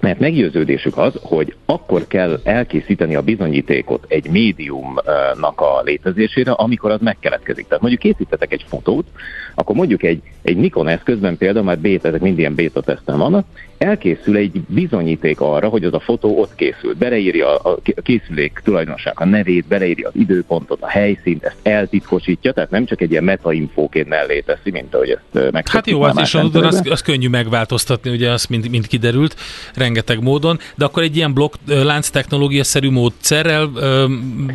[0.00, 7.00] mert meggyőződésük az, hogy akkor kell elkészíteni a bizonyítékot egy médiumnak a létezésére, amikor az
[7.00, 7.66] megkeletkezik.
[7.66, 9.06] Tehát mondjuk készítetek egy fotót,
[9.54, 13.46] akkor mondjuk egy, egy Nikon eszközben például már beta, ezek mind ilyen beta teszten vannak,
[13.78, 16.96] elkészül egy bizonyíték arra, hogy az a fotó ott készült.
[16.96, 22.84] Beleírja a készülék tulajdonosság a nevét, beleírja az időpontot, a helyszínt, ezt eltitkosítja, tehát nem
[22.84, 25.68] csak egy ilyen metainfóként mellé teszi, mint ahogy ezt meg.
[25.68, 29.36] Hát jó, az is az, az, könnyű megváltoztatni, ugye az mint, mint kiderült,
[29.74, 34.04] rengeteg módon, de akkor egy ilyen blokk lánc technológia szerű módszerrel ö,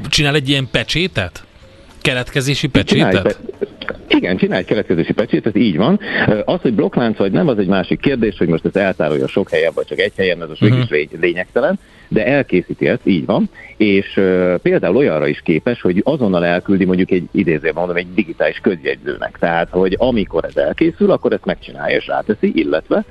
[0.10, 1.44] csinál egy ilyen pecsétet?
[2.02, 3.40] Keletkezési pecsétet?
[4.08, 6.00] Igen, csinálj egy keletkezési pecsét, ez így van.
[6.46, 9.72] Az, hogy blokklánc vagy nem, az egy másik kérdés, hogy most ezt eltárolja sok helyen,
[9.76, 10.90] vagy csak egy helyen, ez most uh-huh.
[10.90, 16.46] mégis lényegtelen, de elkészíti ezt, így van, és uh, például olyanra is képes, hogy azonnal
[16.46, 19.38] elküldi mondjuk egy idézőben mondom, egy digitális közjegyzőnek.
[19.40, 23.04] Tehát, hogy amikor ez elkészül, akkor ezt megcsinálja és ráteszi, illetve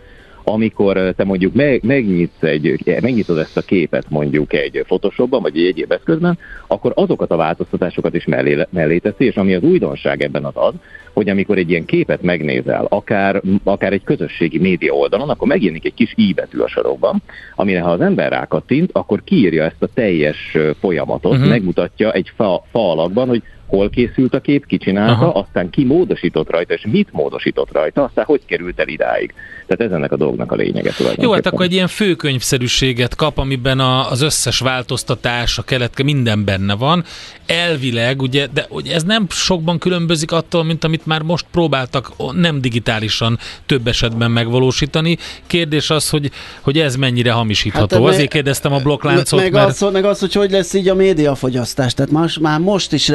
[0.52, 5.56] amikor eh, te mondjuk meg, megnyitsz egy, megnyitod ezt a képet mondjuk egy Photoshopban, vagy
[5.56, 10.22] egy egyéb eszközben, akkor azokat a változtatásokat is mellé, mellé teszi, és ami az újdonság
[10.22, 10.74] ebben az az,
[11.12, 15.94] hogy amikor egy ilyen képet megnézel, akár, akár egy közösségi média oldalon, akkor megjelenik egy
[15.94, 17.22] kis i betű a sarokban,
[17.54, 21.48] amire ha az ember rákattint, akkor kiírja ezt a teljes eh, folyamatot, uh-huh.
[21.48, 25.40] megmutatja egy fa, fa alakban, hogy hol készült a kép, ki csinálta, Aha.
[25.40, 29.34] aztán ki módosított rajta, és mit módosított rajta, aztán hogy került el idáig.
[29.66, 33.80] Tehát ez ennek a dolgnak a lényege Jó, hát akkor egy ilyen főkönyvszerűséget kap, amiben
[33.80, 37.04] a, az összes változtatás, a keletke, minden benne van.
[37.46, 42.60] Elvileg, ugye, de ugye ez nem sokban különbözik attól, mint amit már most próbáltak nem
[42.60, 45.16] digitálisan több esetben megvalósítani.
[45.46, 46.30] Kérdés az, hogy,
[46.60, 47.96] hogy ez mennyire hamisítható.
[47.96, 49.68] Hát, Azért meg, kérdeztem a blokkláncot, meg, mert...
[49.68, 51.94] az, meg az, hogy hogy lesz így a médiafogyasztás.
[51.94, 53.08] Tehát most, már most is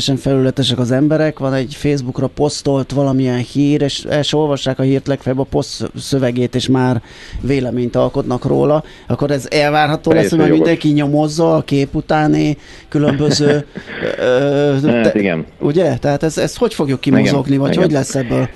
[0.00, 1.38] rettenetesen felületesek az emberek.
[1.38, 6.54] Van egy Facebookra posztolt valamilyen hír, és el olvassák a hírt legfeljebb a poszt szövegét,
[6.54, 7.02] és már
[7.40, 12.56] véleményt alkotnak róla, akkor ez elvárható lesz, hogy majd mindenki nyomozza a kép utáni
[12.88, 13.66] különböző...
[14.18, 15.46] ö, hát, te, igen.
[15.58, 15.96] Ugye?
[15.96, 17.82] Tehát ez, ez hogy fogjuk kimozogni, vagy igen.
[17.82, 18.48] hogy lesz ebből?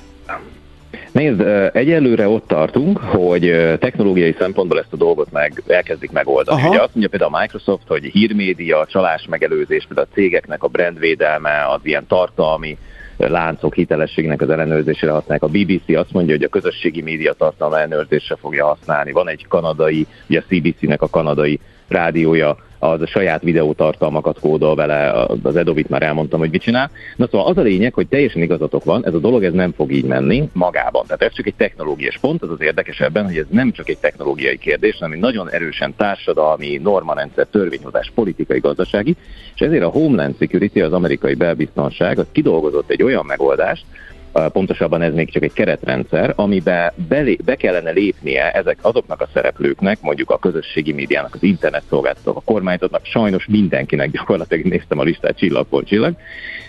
[1.15, 1.41] Nézd,
[1.73, 3.41] egyelőre ott tartunk, hogy
[3.79, 6.61] technológiai szempontból ezt a dolgot meg elkezdik megoldani.
[6.61, 6.69] Aha.
[6.69, 11.67] Ugye azt mondja például a Microsoft, hogy hírmédia, csalás megelőzés, például a cégeknek a brandvédelme,
[11.69, 12.79] az ilyen tartalmi
[13.17, 15.43] láncok hitelességnek az ellenőrzésére használják.
[15.43, 19.13] A BBC azt mondja, hogy a közösségi média tartalma ellenőrzésre fogja használni.
[19.13, 22.57] Van egy kanadai, ugye a CBC-nek a kanadai rádiója
[22.91, 26.91] az a saját videótartalmakat kódol vele, az Edovit már elmondtam, hogy mit csinál.
[27.17, 29.93] Na szóval az a lényeg, hogy teljesen igazatok van, ez a dolog ez nem fog
[29.93, 31.05] így menni magában.
[31.07, 34.59] Tehát ez csak egy technológiai pont, az az érdekesebben, hogy ez nem csak egy technológiai
[34.59, 39.17] kérdés, hanem egy nagyon erősen társadalmi, normarendszer, törvényhozás, politikai, gazdasági,
[39.55, 43.85] és ezért a Homeland Security, az amerikai belbiztonság, az kidolgozott egy olyan megoldást,
[44.53, 49.99] pontosabban ez még csak egy keretrendszer, amiben belé, be kellene lépnie ezek azoknak a szereplőknek,
[50.01, 55.39] mondjuk a közösségi médiának, az internet szolgáltatók, a kormányzatnak, sajnos mindenkinek gyakorlatilag néztem a listát
[55.39, 56.17] csillagból csillag,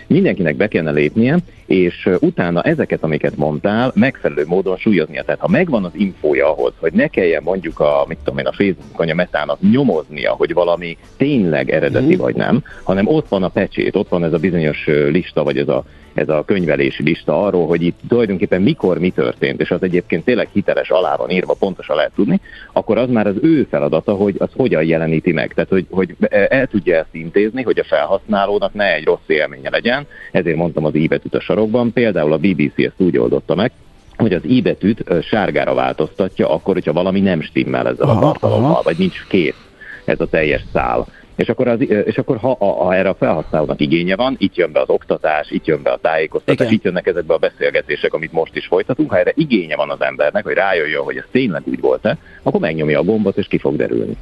[0.06, 5.22] mindenkinek be kellene lépnie, és utána ezeket, amiket mondtál, megfelelő módon súlyoznia.
[5.22, 8.52] Tehát ha megvan az infója ahhoz, hogy ne kelljen mondjuk a, mit tudom én, a
[8.52, 12.18] Facebook a metának nyomoznia, hogy valami tényleg eredeti mm.
[12.18, 15.68] vagy nem, hanem ott van a pecsét, ott van ez a bizonyos lista, vagy ez
[15.68, 15.84] a
[16.16, 20.48] ez a könyvelési lista arról, hogy itt tulajdonképpen mikor mi történt, és az egyébként tényleg
[20.52, 22.40] hiteles alá van írva, pontosan lehet tudni,
[22.72, 25.54] akkor az már az ő feladata, hogy az hogyan jeleníti meg.
[25.54, 30.06] Tehát, hogy, hogy el tudja ezt intézni, hogy a felhasználónak ne egy rossz élménye legyen,
[30.32, 33.72] ezért mondtam az íbetűt a sarokban, például a BBC ezt úgy oldotta meg,
[34.16, 38.98] hogy az i betűt sárgára változtatja, akkor, hogyha valami nem stimmel ezzel a tartalommal, vagy
[38.98, 39.65] nincs kész
[40.08, 41.06] ez a teljes szál.
[41.36, 44.72] És akkor, az, és akkor ha, ha, ha erre a felhasználónak igénye van, itt jön
[44.72, 46.72] be az oktatás, itt jön be a tájékoztatás, Igen.
[46.72, 49.10] itt jönnek ezekbe a beszélgetések, amit most is folytatunk.
[49.10, 52.98] Ha erre igénye van az embernek, hogy rájöjjön, hogy ez tényleg úgy volt-e, akkor megnyomja
[52.98, 54.16] a gombot, és ki fog derülni.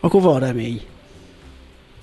[0.00, 0.80] Akkor van remény.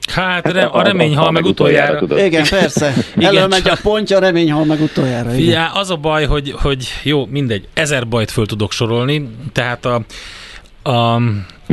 [0.09, 2.01] Hát, hát a, a remény hal meg utoljára.
[2.01, 2.27] utoljára.
[2.27, 2.93] Igen, persze.
[3.15, 5.29] Igen, megy a pontja, a remény hal meg utoljára.
[5.29, 10.01] Figyelj, az a baj, hogy, hogy jó, mindegy, ezer bajt föl tudok sorolni, tehát a,
[10.89, 11.21] a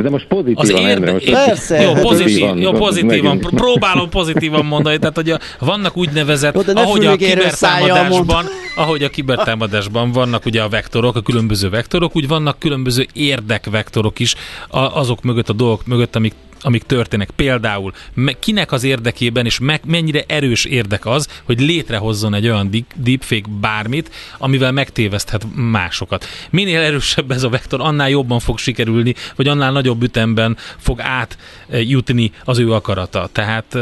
[0.02, 1.12] de most pozitívan, az érde...
[1.12, 1.82] most Persze.
[1.82, 3.38] Jó, pozitívan, jó, pozitívan.
[3.38, 4.98] Próbálom pozitívan mondani.
[4.98, 8.44] Tehát, hogy a, vannak úgynevezett, jó, ahogy a kibertámadásban,
[8.76, 14.34] ahogy a kibertámadásban vannak ugye a vektorok, a különböző vektorok, úgy vannak különböző érdekvektorok is
[14.70, 17.30] azok mögött, a dolgok mögött, amik amik történnek.
[17.30, 17.92] Például
[18.38, 24.10] kinek az érdekében, és meg, mennyire erős érdek az, hogy létrehozzon egy olyan deepfake bármit,
[24.38, 26.24] amivel megtéveszthet másokat.
[26.50, 32.30] Minél erősebb ez a vektor, annál jobban fog sikerülni, vagy annál nagyobb ütemben fog átjutni
[32.44, 33.28] az ő akarata.
[33.32, 33.78] Tehát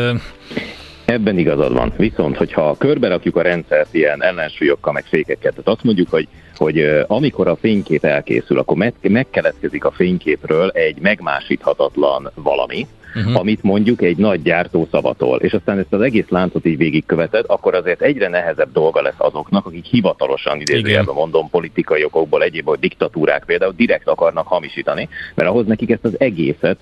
[1.05, 1.92] Ebben igazad van.
[1.97, 6.29] Viszont, hogyha körbe rakjuk a rendszert ilyen ellensúlyokkal, meg fékekkel, tehát azt mondjuk, hogy
[6.62, 13.38] hogy amikor a fénykép elkészül, akkor megkeletkezik a fényképről egy megmásíthatatlan valami, uh-huh.
[13.38, 17.75] amit mondjuk egy nagy gyártó szavatol, és aztán ezt az egész láncot így végigköveted, akkor
[17.75, 23.44] azért egyre nehezebb dolga lesz azoknak, akik hivatalosan idézőjelben mondom politikai okokból, egyéb, hogy diktatúrák
[23.44, 26.79] például direkt akarnak hamisítani, mert ahhoz nekik ezt az egészet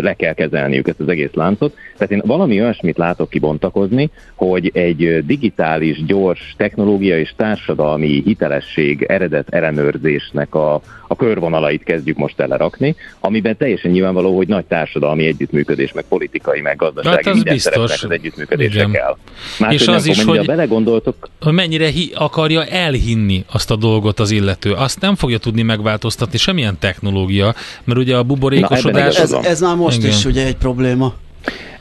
[0.00, 1.74] le kell kezelniük ezt az egész láncot.
[1.96, 9.48] Tehát én valami olyasmit látok kibontakozni, hogy egy digitális, gyors technológia és társadalmi hitelesség eredet
[9.48, 10.80] ellenőrzésnek a,
[11.10, 16.76] a körvonalait kezdjük most telerakni, amiben teljesen nyilvánvaló, hogy nagy társadalmi együttműködés, meg politikai, meg
[16.76, 18.02] gazdasági, hát minden biztos.
[18.02, 18.90] az együttműködésre Igen.
[18.90, 19.16] kell.
[19.58, 21.28] Más, és az is, hogy belegondoltok...
[21.50, 24.72] mennyire hi- akarja elhinni azt a dolgot az illető.
[24.72, 29.16] Azt nem fogja tudni megváltoztatni semmilyen technológia, mert ugye a buborékosodás...
[29.16, 30.10] Na, ez, ez már most Igen.
[30.10, 31.14] is ugye egy probléma.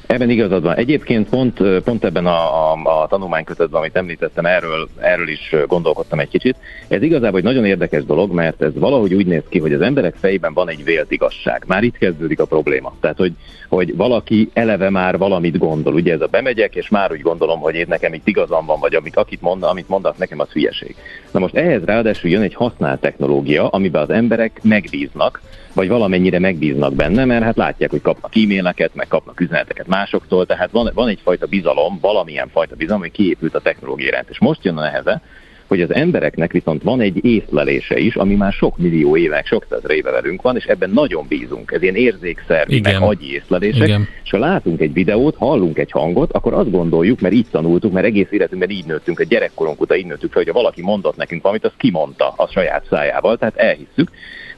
[0.10, 0.76] Ebben igazad van.
[0.76, 6.30] Egyébként pont, pont ebben a, a, a tanulmánykötetben, amit említettem, erről, erről is gondolkodtam egy
[6.30, 6.56] kicsit.
[6.88, 10.15] Ez igazából egy nagyon érdekes dolog, mert ez valahogy úgy néz ki, hogy az emberek
[10.15, 11.63] fejében van egy vélt igazság.
[11.67, 12.93] Már itt kezdődik a probléma.
[13.00, 13.34] Tehát, hogy,
[13.67, 15.93] hogy valaki eleve már valamit gondol.
[15.93, 18.95] Ugye ez a bemegyek, és már úgy gondolom, hogy én nekem itt igazam van, vagy
[18.95, 20.95] amit, akit mond, amit mondasz nekem, az hülyeség.
[21.32, 25.42] Na most ehhez ráadásul jön egy használt technológia, amiben az emberek megbíznak,
[25.74, 30.72] vagy valamennyire megbíznak benne, mert hát látják, hogy kapnak e-maileket, meg kapnak üzeneteket másoktól, tehát
[30.72, 34.26] van, van egyfajta bizalom, valamilyen fajta bizalom, hogy kiépült a technológia rend.
[34.30, 35.22] És most jön a neheze,
[35.69, 39.82] hogy az embereknek viszont van egy észlelése is, ami már sok millió évek, sok száz
[39.88, 41.71] éve velünk van, és ebben nagyon bízunk.
[41.71, 43.88] Ez ilyen érzékszervi, meg agyi észlelések.
[43.88, 44.08] Igen.
[44.23, 48.05] És ha látunk egy videót, hallunk egy hangot, akkor azt gondoljuk, mert így tanultuk, mert
[48.05, 51.41] egész életünkben így nőttünk, a gyerekkorunk óta így nőttük fel, hogy ha valaki mondott nekünk
[51.41, 54.10] valamit, az kimondta a saját szájával, tehát elhisszük.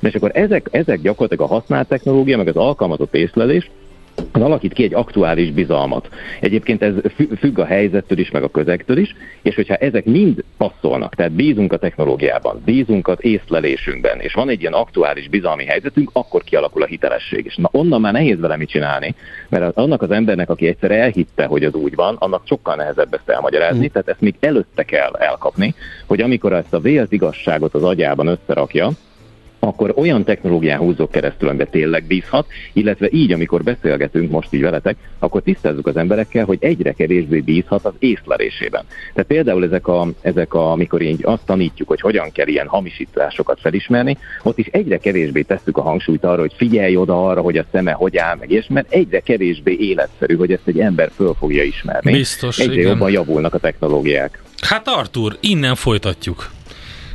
[0.02, 3.70] És akkor ezek, ezek gyakorlatilag a használt technológia, meg az alkalmazott észlelés,
[4.32, 6.10] az alakít ki egy aktuális bizalmat.
[6.40, 6.94] Egyébként ez
[7.40, 11.74] függ a helyzettől is, meg a közegtől is, és hogyha ezek mind passzolnak, tehát bízunk
[11.74, 16.86] a technológiában, bízunk az észlelésünkben, és van egy ilyen aktuális bizalmi helyzetünk, akkor kialakul a
[16.86, 17.46] hitelesség.
[17.46, 19.16] És na onnan már nehéz vele mit csinálni,
[19.50, 23.30] mert annak az embernek, aki egyszer elhitte, hogy az úgy van, annak sokkal nehezebb ezt
[23.30, 23.92] elmagyarázni, mm.
[23.92, 28.92] tehát ezt még előtte kell elkapni, hogy amikor ezt a vélt igazságot az agyában összerakja,
[29.64, 34.96] akkor olyan technológián húzok keresztül, amiben tényleg bízhat, illetve így, amikor beszélgetünk most így veletek,
[35.20, 38.86] akkor tisztázzuk az emberekkel, hogy egyre kevésbé bízhat az észlelésében.
[39.14, 43.60] Tehát például ezek a, ezek a amikor így azt tanítjuk, hogy hogyan kell ilyen hamisításokat
[43.60, 47.66] felismerni, ott is egyre kevésbé tesszük a hangsúlyt arra, hogy figyelj oda arra, hogy a
[47.72, 51.64] szeme hogy áll meg, és mert egyre kevésbé életszerű, hogy ezt egy ember föl fogja
[51.64, 52.12] ismerni.
[52.12, 52.88] Biztos, egyre igen.
[52.88, 54.44] jobban javulnak a technológiák.
[54.62, 56.50] Hát Artur, innen folytatjuk.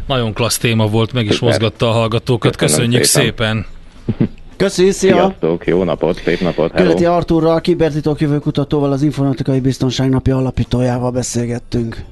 [0.07, 2.57] Nagyon klassz téma volt, meg is mozgatta a hallgatókat.
[2.57, 3.67] Köszönjük szépen.
[4.07, 4.27] szépen.
[4.57, 5.15] Köszi, szia!
[5.15, 6.85] Sziasztok, jó napot, szép napot, hello.
[6.85, 12.05] Kületi Arturral, kibertitok jövőkutatóval, az Informatikai Biztonság Napja alapítójával beszélgettünk.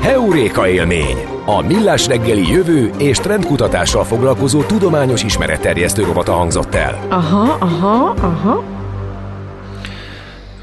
[0.00, 1.16] Heuréka élmény!
[1.46, 7.06] A Millás reggeli jövő és trendkutatással foglalkozó tudományos ismeretterjesztő rovata hangzott el.
[7.08, 8.81] Aha, aha, aha.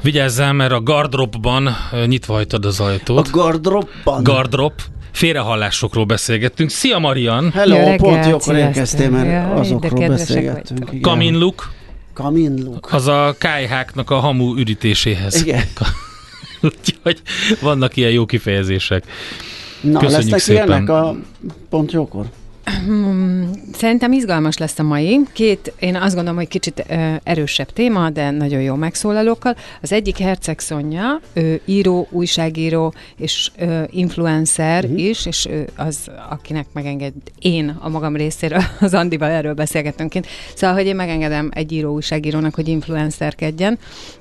[0.02, 1.68] Vigyázzál, mert a gardropban
[2.06, 3.30] nyitva hagytad az A ajtót.
[3.30, 4.22] gardropban.
[4.22, 4.82] Gardrop.
[5.12, 6.70] Félrehallásokról beszélgettünk.
[6.70, 7.50] Szia Marian!
[7.50, 10.68] Hello, Jó reggelt, pont jókor érkeztél, mert de azokról beszélgettünk.
[10.78, 10.88] vagytok.
[10.94, 11.00] igen.
[11.00, 11.72] Kamin look,
[12.14, 12.92] Kamin look.
[12.92, 15.42] az a kájháknak a hamu ürítéséhez.
[15.42, 15.62] Igen.
[16.62, 17.22] Úgyhogy
[17.60, 19.04] vannak ilyen jó kifejezések.
[19.80, 20.66] Na, Köszönjük lesznek szépen.
[20.68, 21.16] ilyenek a
[21.70, 22.24] pont jókor?
[23.80, 25.20] Szerintem izgalmas lesz a mai.
[25.32, 29.56] Két, én azt gondolom, hogy kicsit ö, erősebb téma, de nagyon jó megszólalókkal.
[29.82, 35.00] Az egyik Herceg Szonya, ő író, újságíró és ö, influencer uh-huh.
[35.00, 40.26] is, és ő az, akinek megenged én a magam részéről, az Andival erről beszélgetünk kint.
[40.54, 43.78] Szóval, hogy én megengedem egy író, újságírónak, hogy influencerkedjen.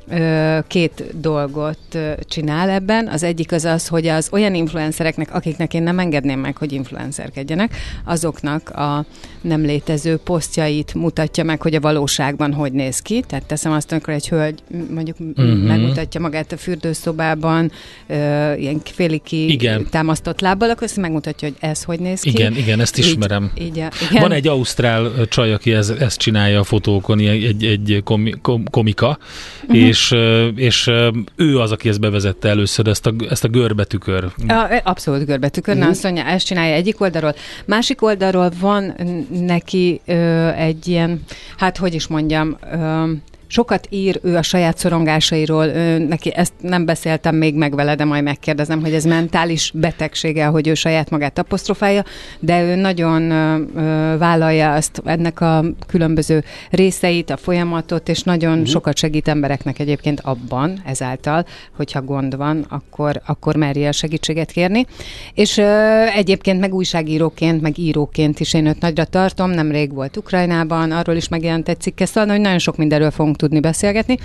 [0.10, 1.98] Ö, két dolgot
[2.28, 3.08] csinál ebben.
[3.08, 7.76] Az egyik az az, hogy az olyan influencereknek, akiknek én nem engedném meg, hogy influencerkedjenek,
[8.06, 9.06] azoknak a
[9.50, 13.24] nem létező posztjait mutatja meg, hogy a valóságban hogy néz ki.
[13.28, 14.60] Tehát teszem azt, amikor egy hölgy
[14.94, 15.30] mondjuk Mhm.
[15.50, 15.68] uh-huh.
[15.68, 17.72] megmutatja magát a fürdőszobában,
[18.08, 19.88] ö, ilyen félig ki Igen.
[19.90, 22.30] támasztott lábbal, akkor ezt megmutatja, hogy ez hogy néz ki.
[22.30, 23.52] Igen, igen, ezt ismerem.
[23.58, 23.76] Így, így,
[24.10, 24.22] igen.
[24.22, 29.18] Van egy ausztrál csaj, aki ez, ezt csinálja a fotókon, egy, egy komi, kom, komika,
[29.62, 29.72] Mhm.
[29.78, 29.88] uh-huh.
[29.88, 30.16] és,
[30.56, 30.92] és
[31.36, 34.24] ő az, aki ezt bevezette először, ezt a, ezt a görbetükör.
[34.48, 35.84] A, abszolút görbetükör, Mhm.
[35.84, 35.96] uh-huh.
[35.96, 37.36] azt mondja, ezt csinálja egyik oldalról.
[37.66, 38.96] Másik oldalról van
[39.42, 41.24] neki ö, egy ilyen,
[41.58, 43.12] hát hogy is mondjam, ö,
[43.52, 48.06] Sokat ír ő a saját szorongásairól, ő, neki ezt nem beszéltem még meg vele, de
[48.06, 52.04] majd megkérdezem, hogy ez mentális betegsége, hogy ő saját magát apostrofálja,
[52.40, 58.52] de ő nagyon ö, ö, vállalja azt, ennek a különböző részeit, a folyamatot, és nagyon
[58.52, 58.68] uh-huh.
[58.68, 61.46] sokat segít embereknek egyébként abban, ezáltal,
[61.76, 64.86] hogyha gond van, akkor, akkor merje a segítséget kérni.
[65.34, 70.92] És ö, egyébként meg újságíróként, meg íróként is én őt nagyra tartom, nemrég volt Ukrajnában,
[70.92, 74.18] arról is megjelent egy cikke, szóval hogy nagyon sok mindenről fogunk tudni beszélgetni.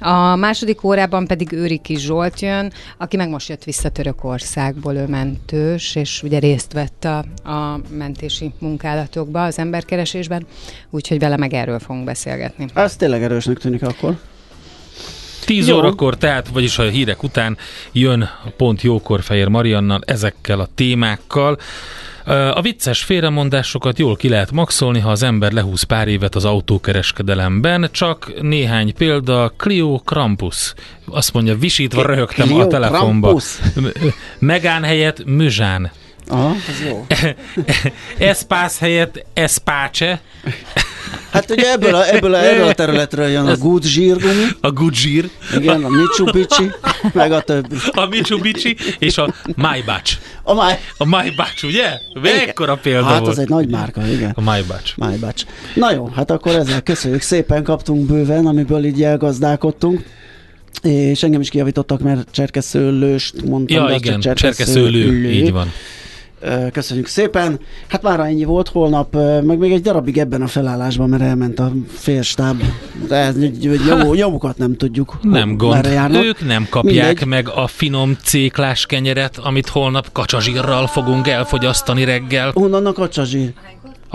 [0.00, 5.94] A második órában pedig Őriki Zsolt jön, aki meg most jött vissza Törökországból, ő mentős,
[5.94, 7.18] és ugye részt vett a,
[7.50, 10.46] a mentési munkálatokba, az emberkeresésben,
[10.90, 12.66] úgyhogy vele meg erről fogunk beszélgetni.
[12.74, 14.18] Ez tényleg erősnek tűnik akkor.
[15.44, 15.76] 10 Jó.
[15.76, 17.56] órakor, tehát, vagyis a hírek után
[17.92, 21.58] jön a pont jókor Fehér Mariannal ezekkel a témákkal.
[22.54, 27.88] A vicces félremondásokat jól ki lehet maxolni, ha az ember lehúz pár évet az autókereskedelemben.
[27.92, 29.52] Csak néhány példa.
[29.56, 30.74] Clio Krampus.
[31.04, 33.26] Azt mondja, visítva röhögtem Clio a telefonba.
[33.26, 33.58] Krampus?
[34.38, 35.90] Megán helyett Müzsán.
[36.28, 37.06] Aha, ez jó.
[38.28, 40.20] Eszpász helyett Eszpácse.
[41.30, 45.24] Hát ugye ebből a, ebből a, erről a területről jön a good zsírgumi, A Goodyear,
[45.56, 46.70] igen, a Mitsubishi,
[47.12, 47.76] meg a többi.
[47.92, 50.12] a Mitsubishi és a Maybach.
[50.42, 50.78] A máj...
[50.96, 51.98] A Maybach, ugye?
[52.46, 53.30] Ekkora példa Hát volt.
[53.32, 54.30] az egy nagy márka, igen.
[54.34, 54.92] A Maybach.
[54.96, 55.42] Májbacs.
[55.74, 60.04] Na jó, hát akkor ezzel köszönjük szépen, kaptunk bőven, amiből így elgazdálkodtunk.
[60.82, 63.88] És engem is kijavítottak, mert cserkeszőlőst mondtam.
[63.88, 65.72] Ja, igen, cserkeszőlő, így van.
[66.72, 67.60] Köszönjük szépen.
[67.86, 71.72] Hát már ennyi volt holnap, meg még egy darabig ebben a felállásban, mert elment a
[71.88, 72.62] félstáb.
[73.08, 73.32] De
[73.86, 75.18] nyomó, nyomukat nem tudjuk.
[75.22, 75.86] Nem gond.
[76.12, 77.26] Ők nem kapják Mindegy.
[77.26, 82.50] meg a finom céklás kenyeret, amit holnap kacsazsírral fogunk elfogyasztani reggel.
[82.54, 83.52] Honnan a kacsazsír?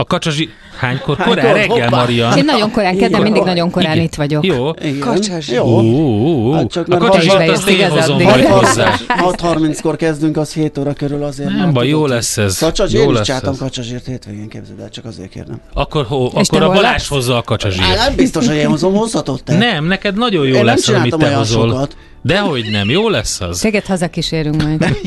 [0.02, 0.50] A kacsazsír...
[0.78, 1.18] Hánykor?
[1.18, 1.36] Hánykor?
[1.36, 2.00] Korán reggel, Hoppá!
[2.00, 2.38] Marian.
[2.38, 3.02] Én nagyon korán Igen.
[3.04, 4.04] kezdem, mindig nagyon korán Igen.
[4.04, 4.46] itt vagyok.
[4.46, 4.70] Jó.
[4.82, 5.00] Igen.
[5.00, 5.56] Kacsazsír.
[5.56, 6.54] Jó.
[6.54, 8.94] Hát csak A hajtva azt én hozom majd hozzá.
[9.08, 11.50] 6.30-kor kezdünk, az 7 óra körül azért.
[11.50, 12.58] Nem baj, jó lesz ez.
[12.58, 13.58] Kacsazs, Jó én is ez.
[13.58, 15.60] kacsazsírt hétvégén, képzeld el, csak azért kérnem.
[15.74, 17.96] Akkor, te akkor a Balázs hozza a Á, kacsazsírt.
[17.98, 19.58] nem biztos, hogy én hozom, hozhatod te.
[19.58, 21.70] Nem, neked nagyon jó Én nem lesz, amit csináltam te olyan hozol.
[21.70, 21.96] sokat.
[22.24, 23.60] Dehogy nem, jó lesz az.
[23.60, 24.98] Teget hazakísérünk majd.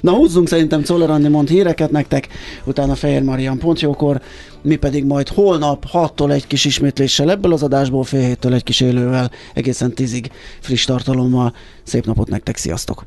[0.00, 2.28] Na húzzunk szerintem Czoller Andi mond híreket nektek,
[2.64, 4.20] utána Fehér Marian pont jókor,
[4.62, 8.80] mi pedig majd holnap 6-tól egy kis ismétléssel ebből az adásból, fél héttől egy kis
[8.80, 10.30] élővel, egészen tízig
[10.60, 11.54] friss tartalommal.
[11.82, 13.04] Szép napot nektek, sziasztok!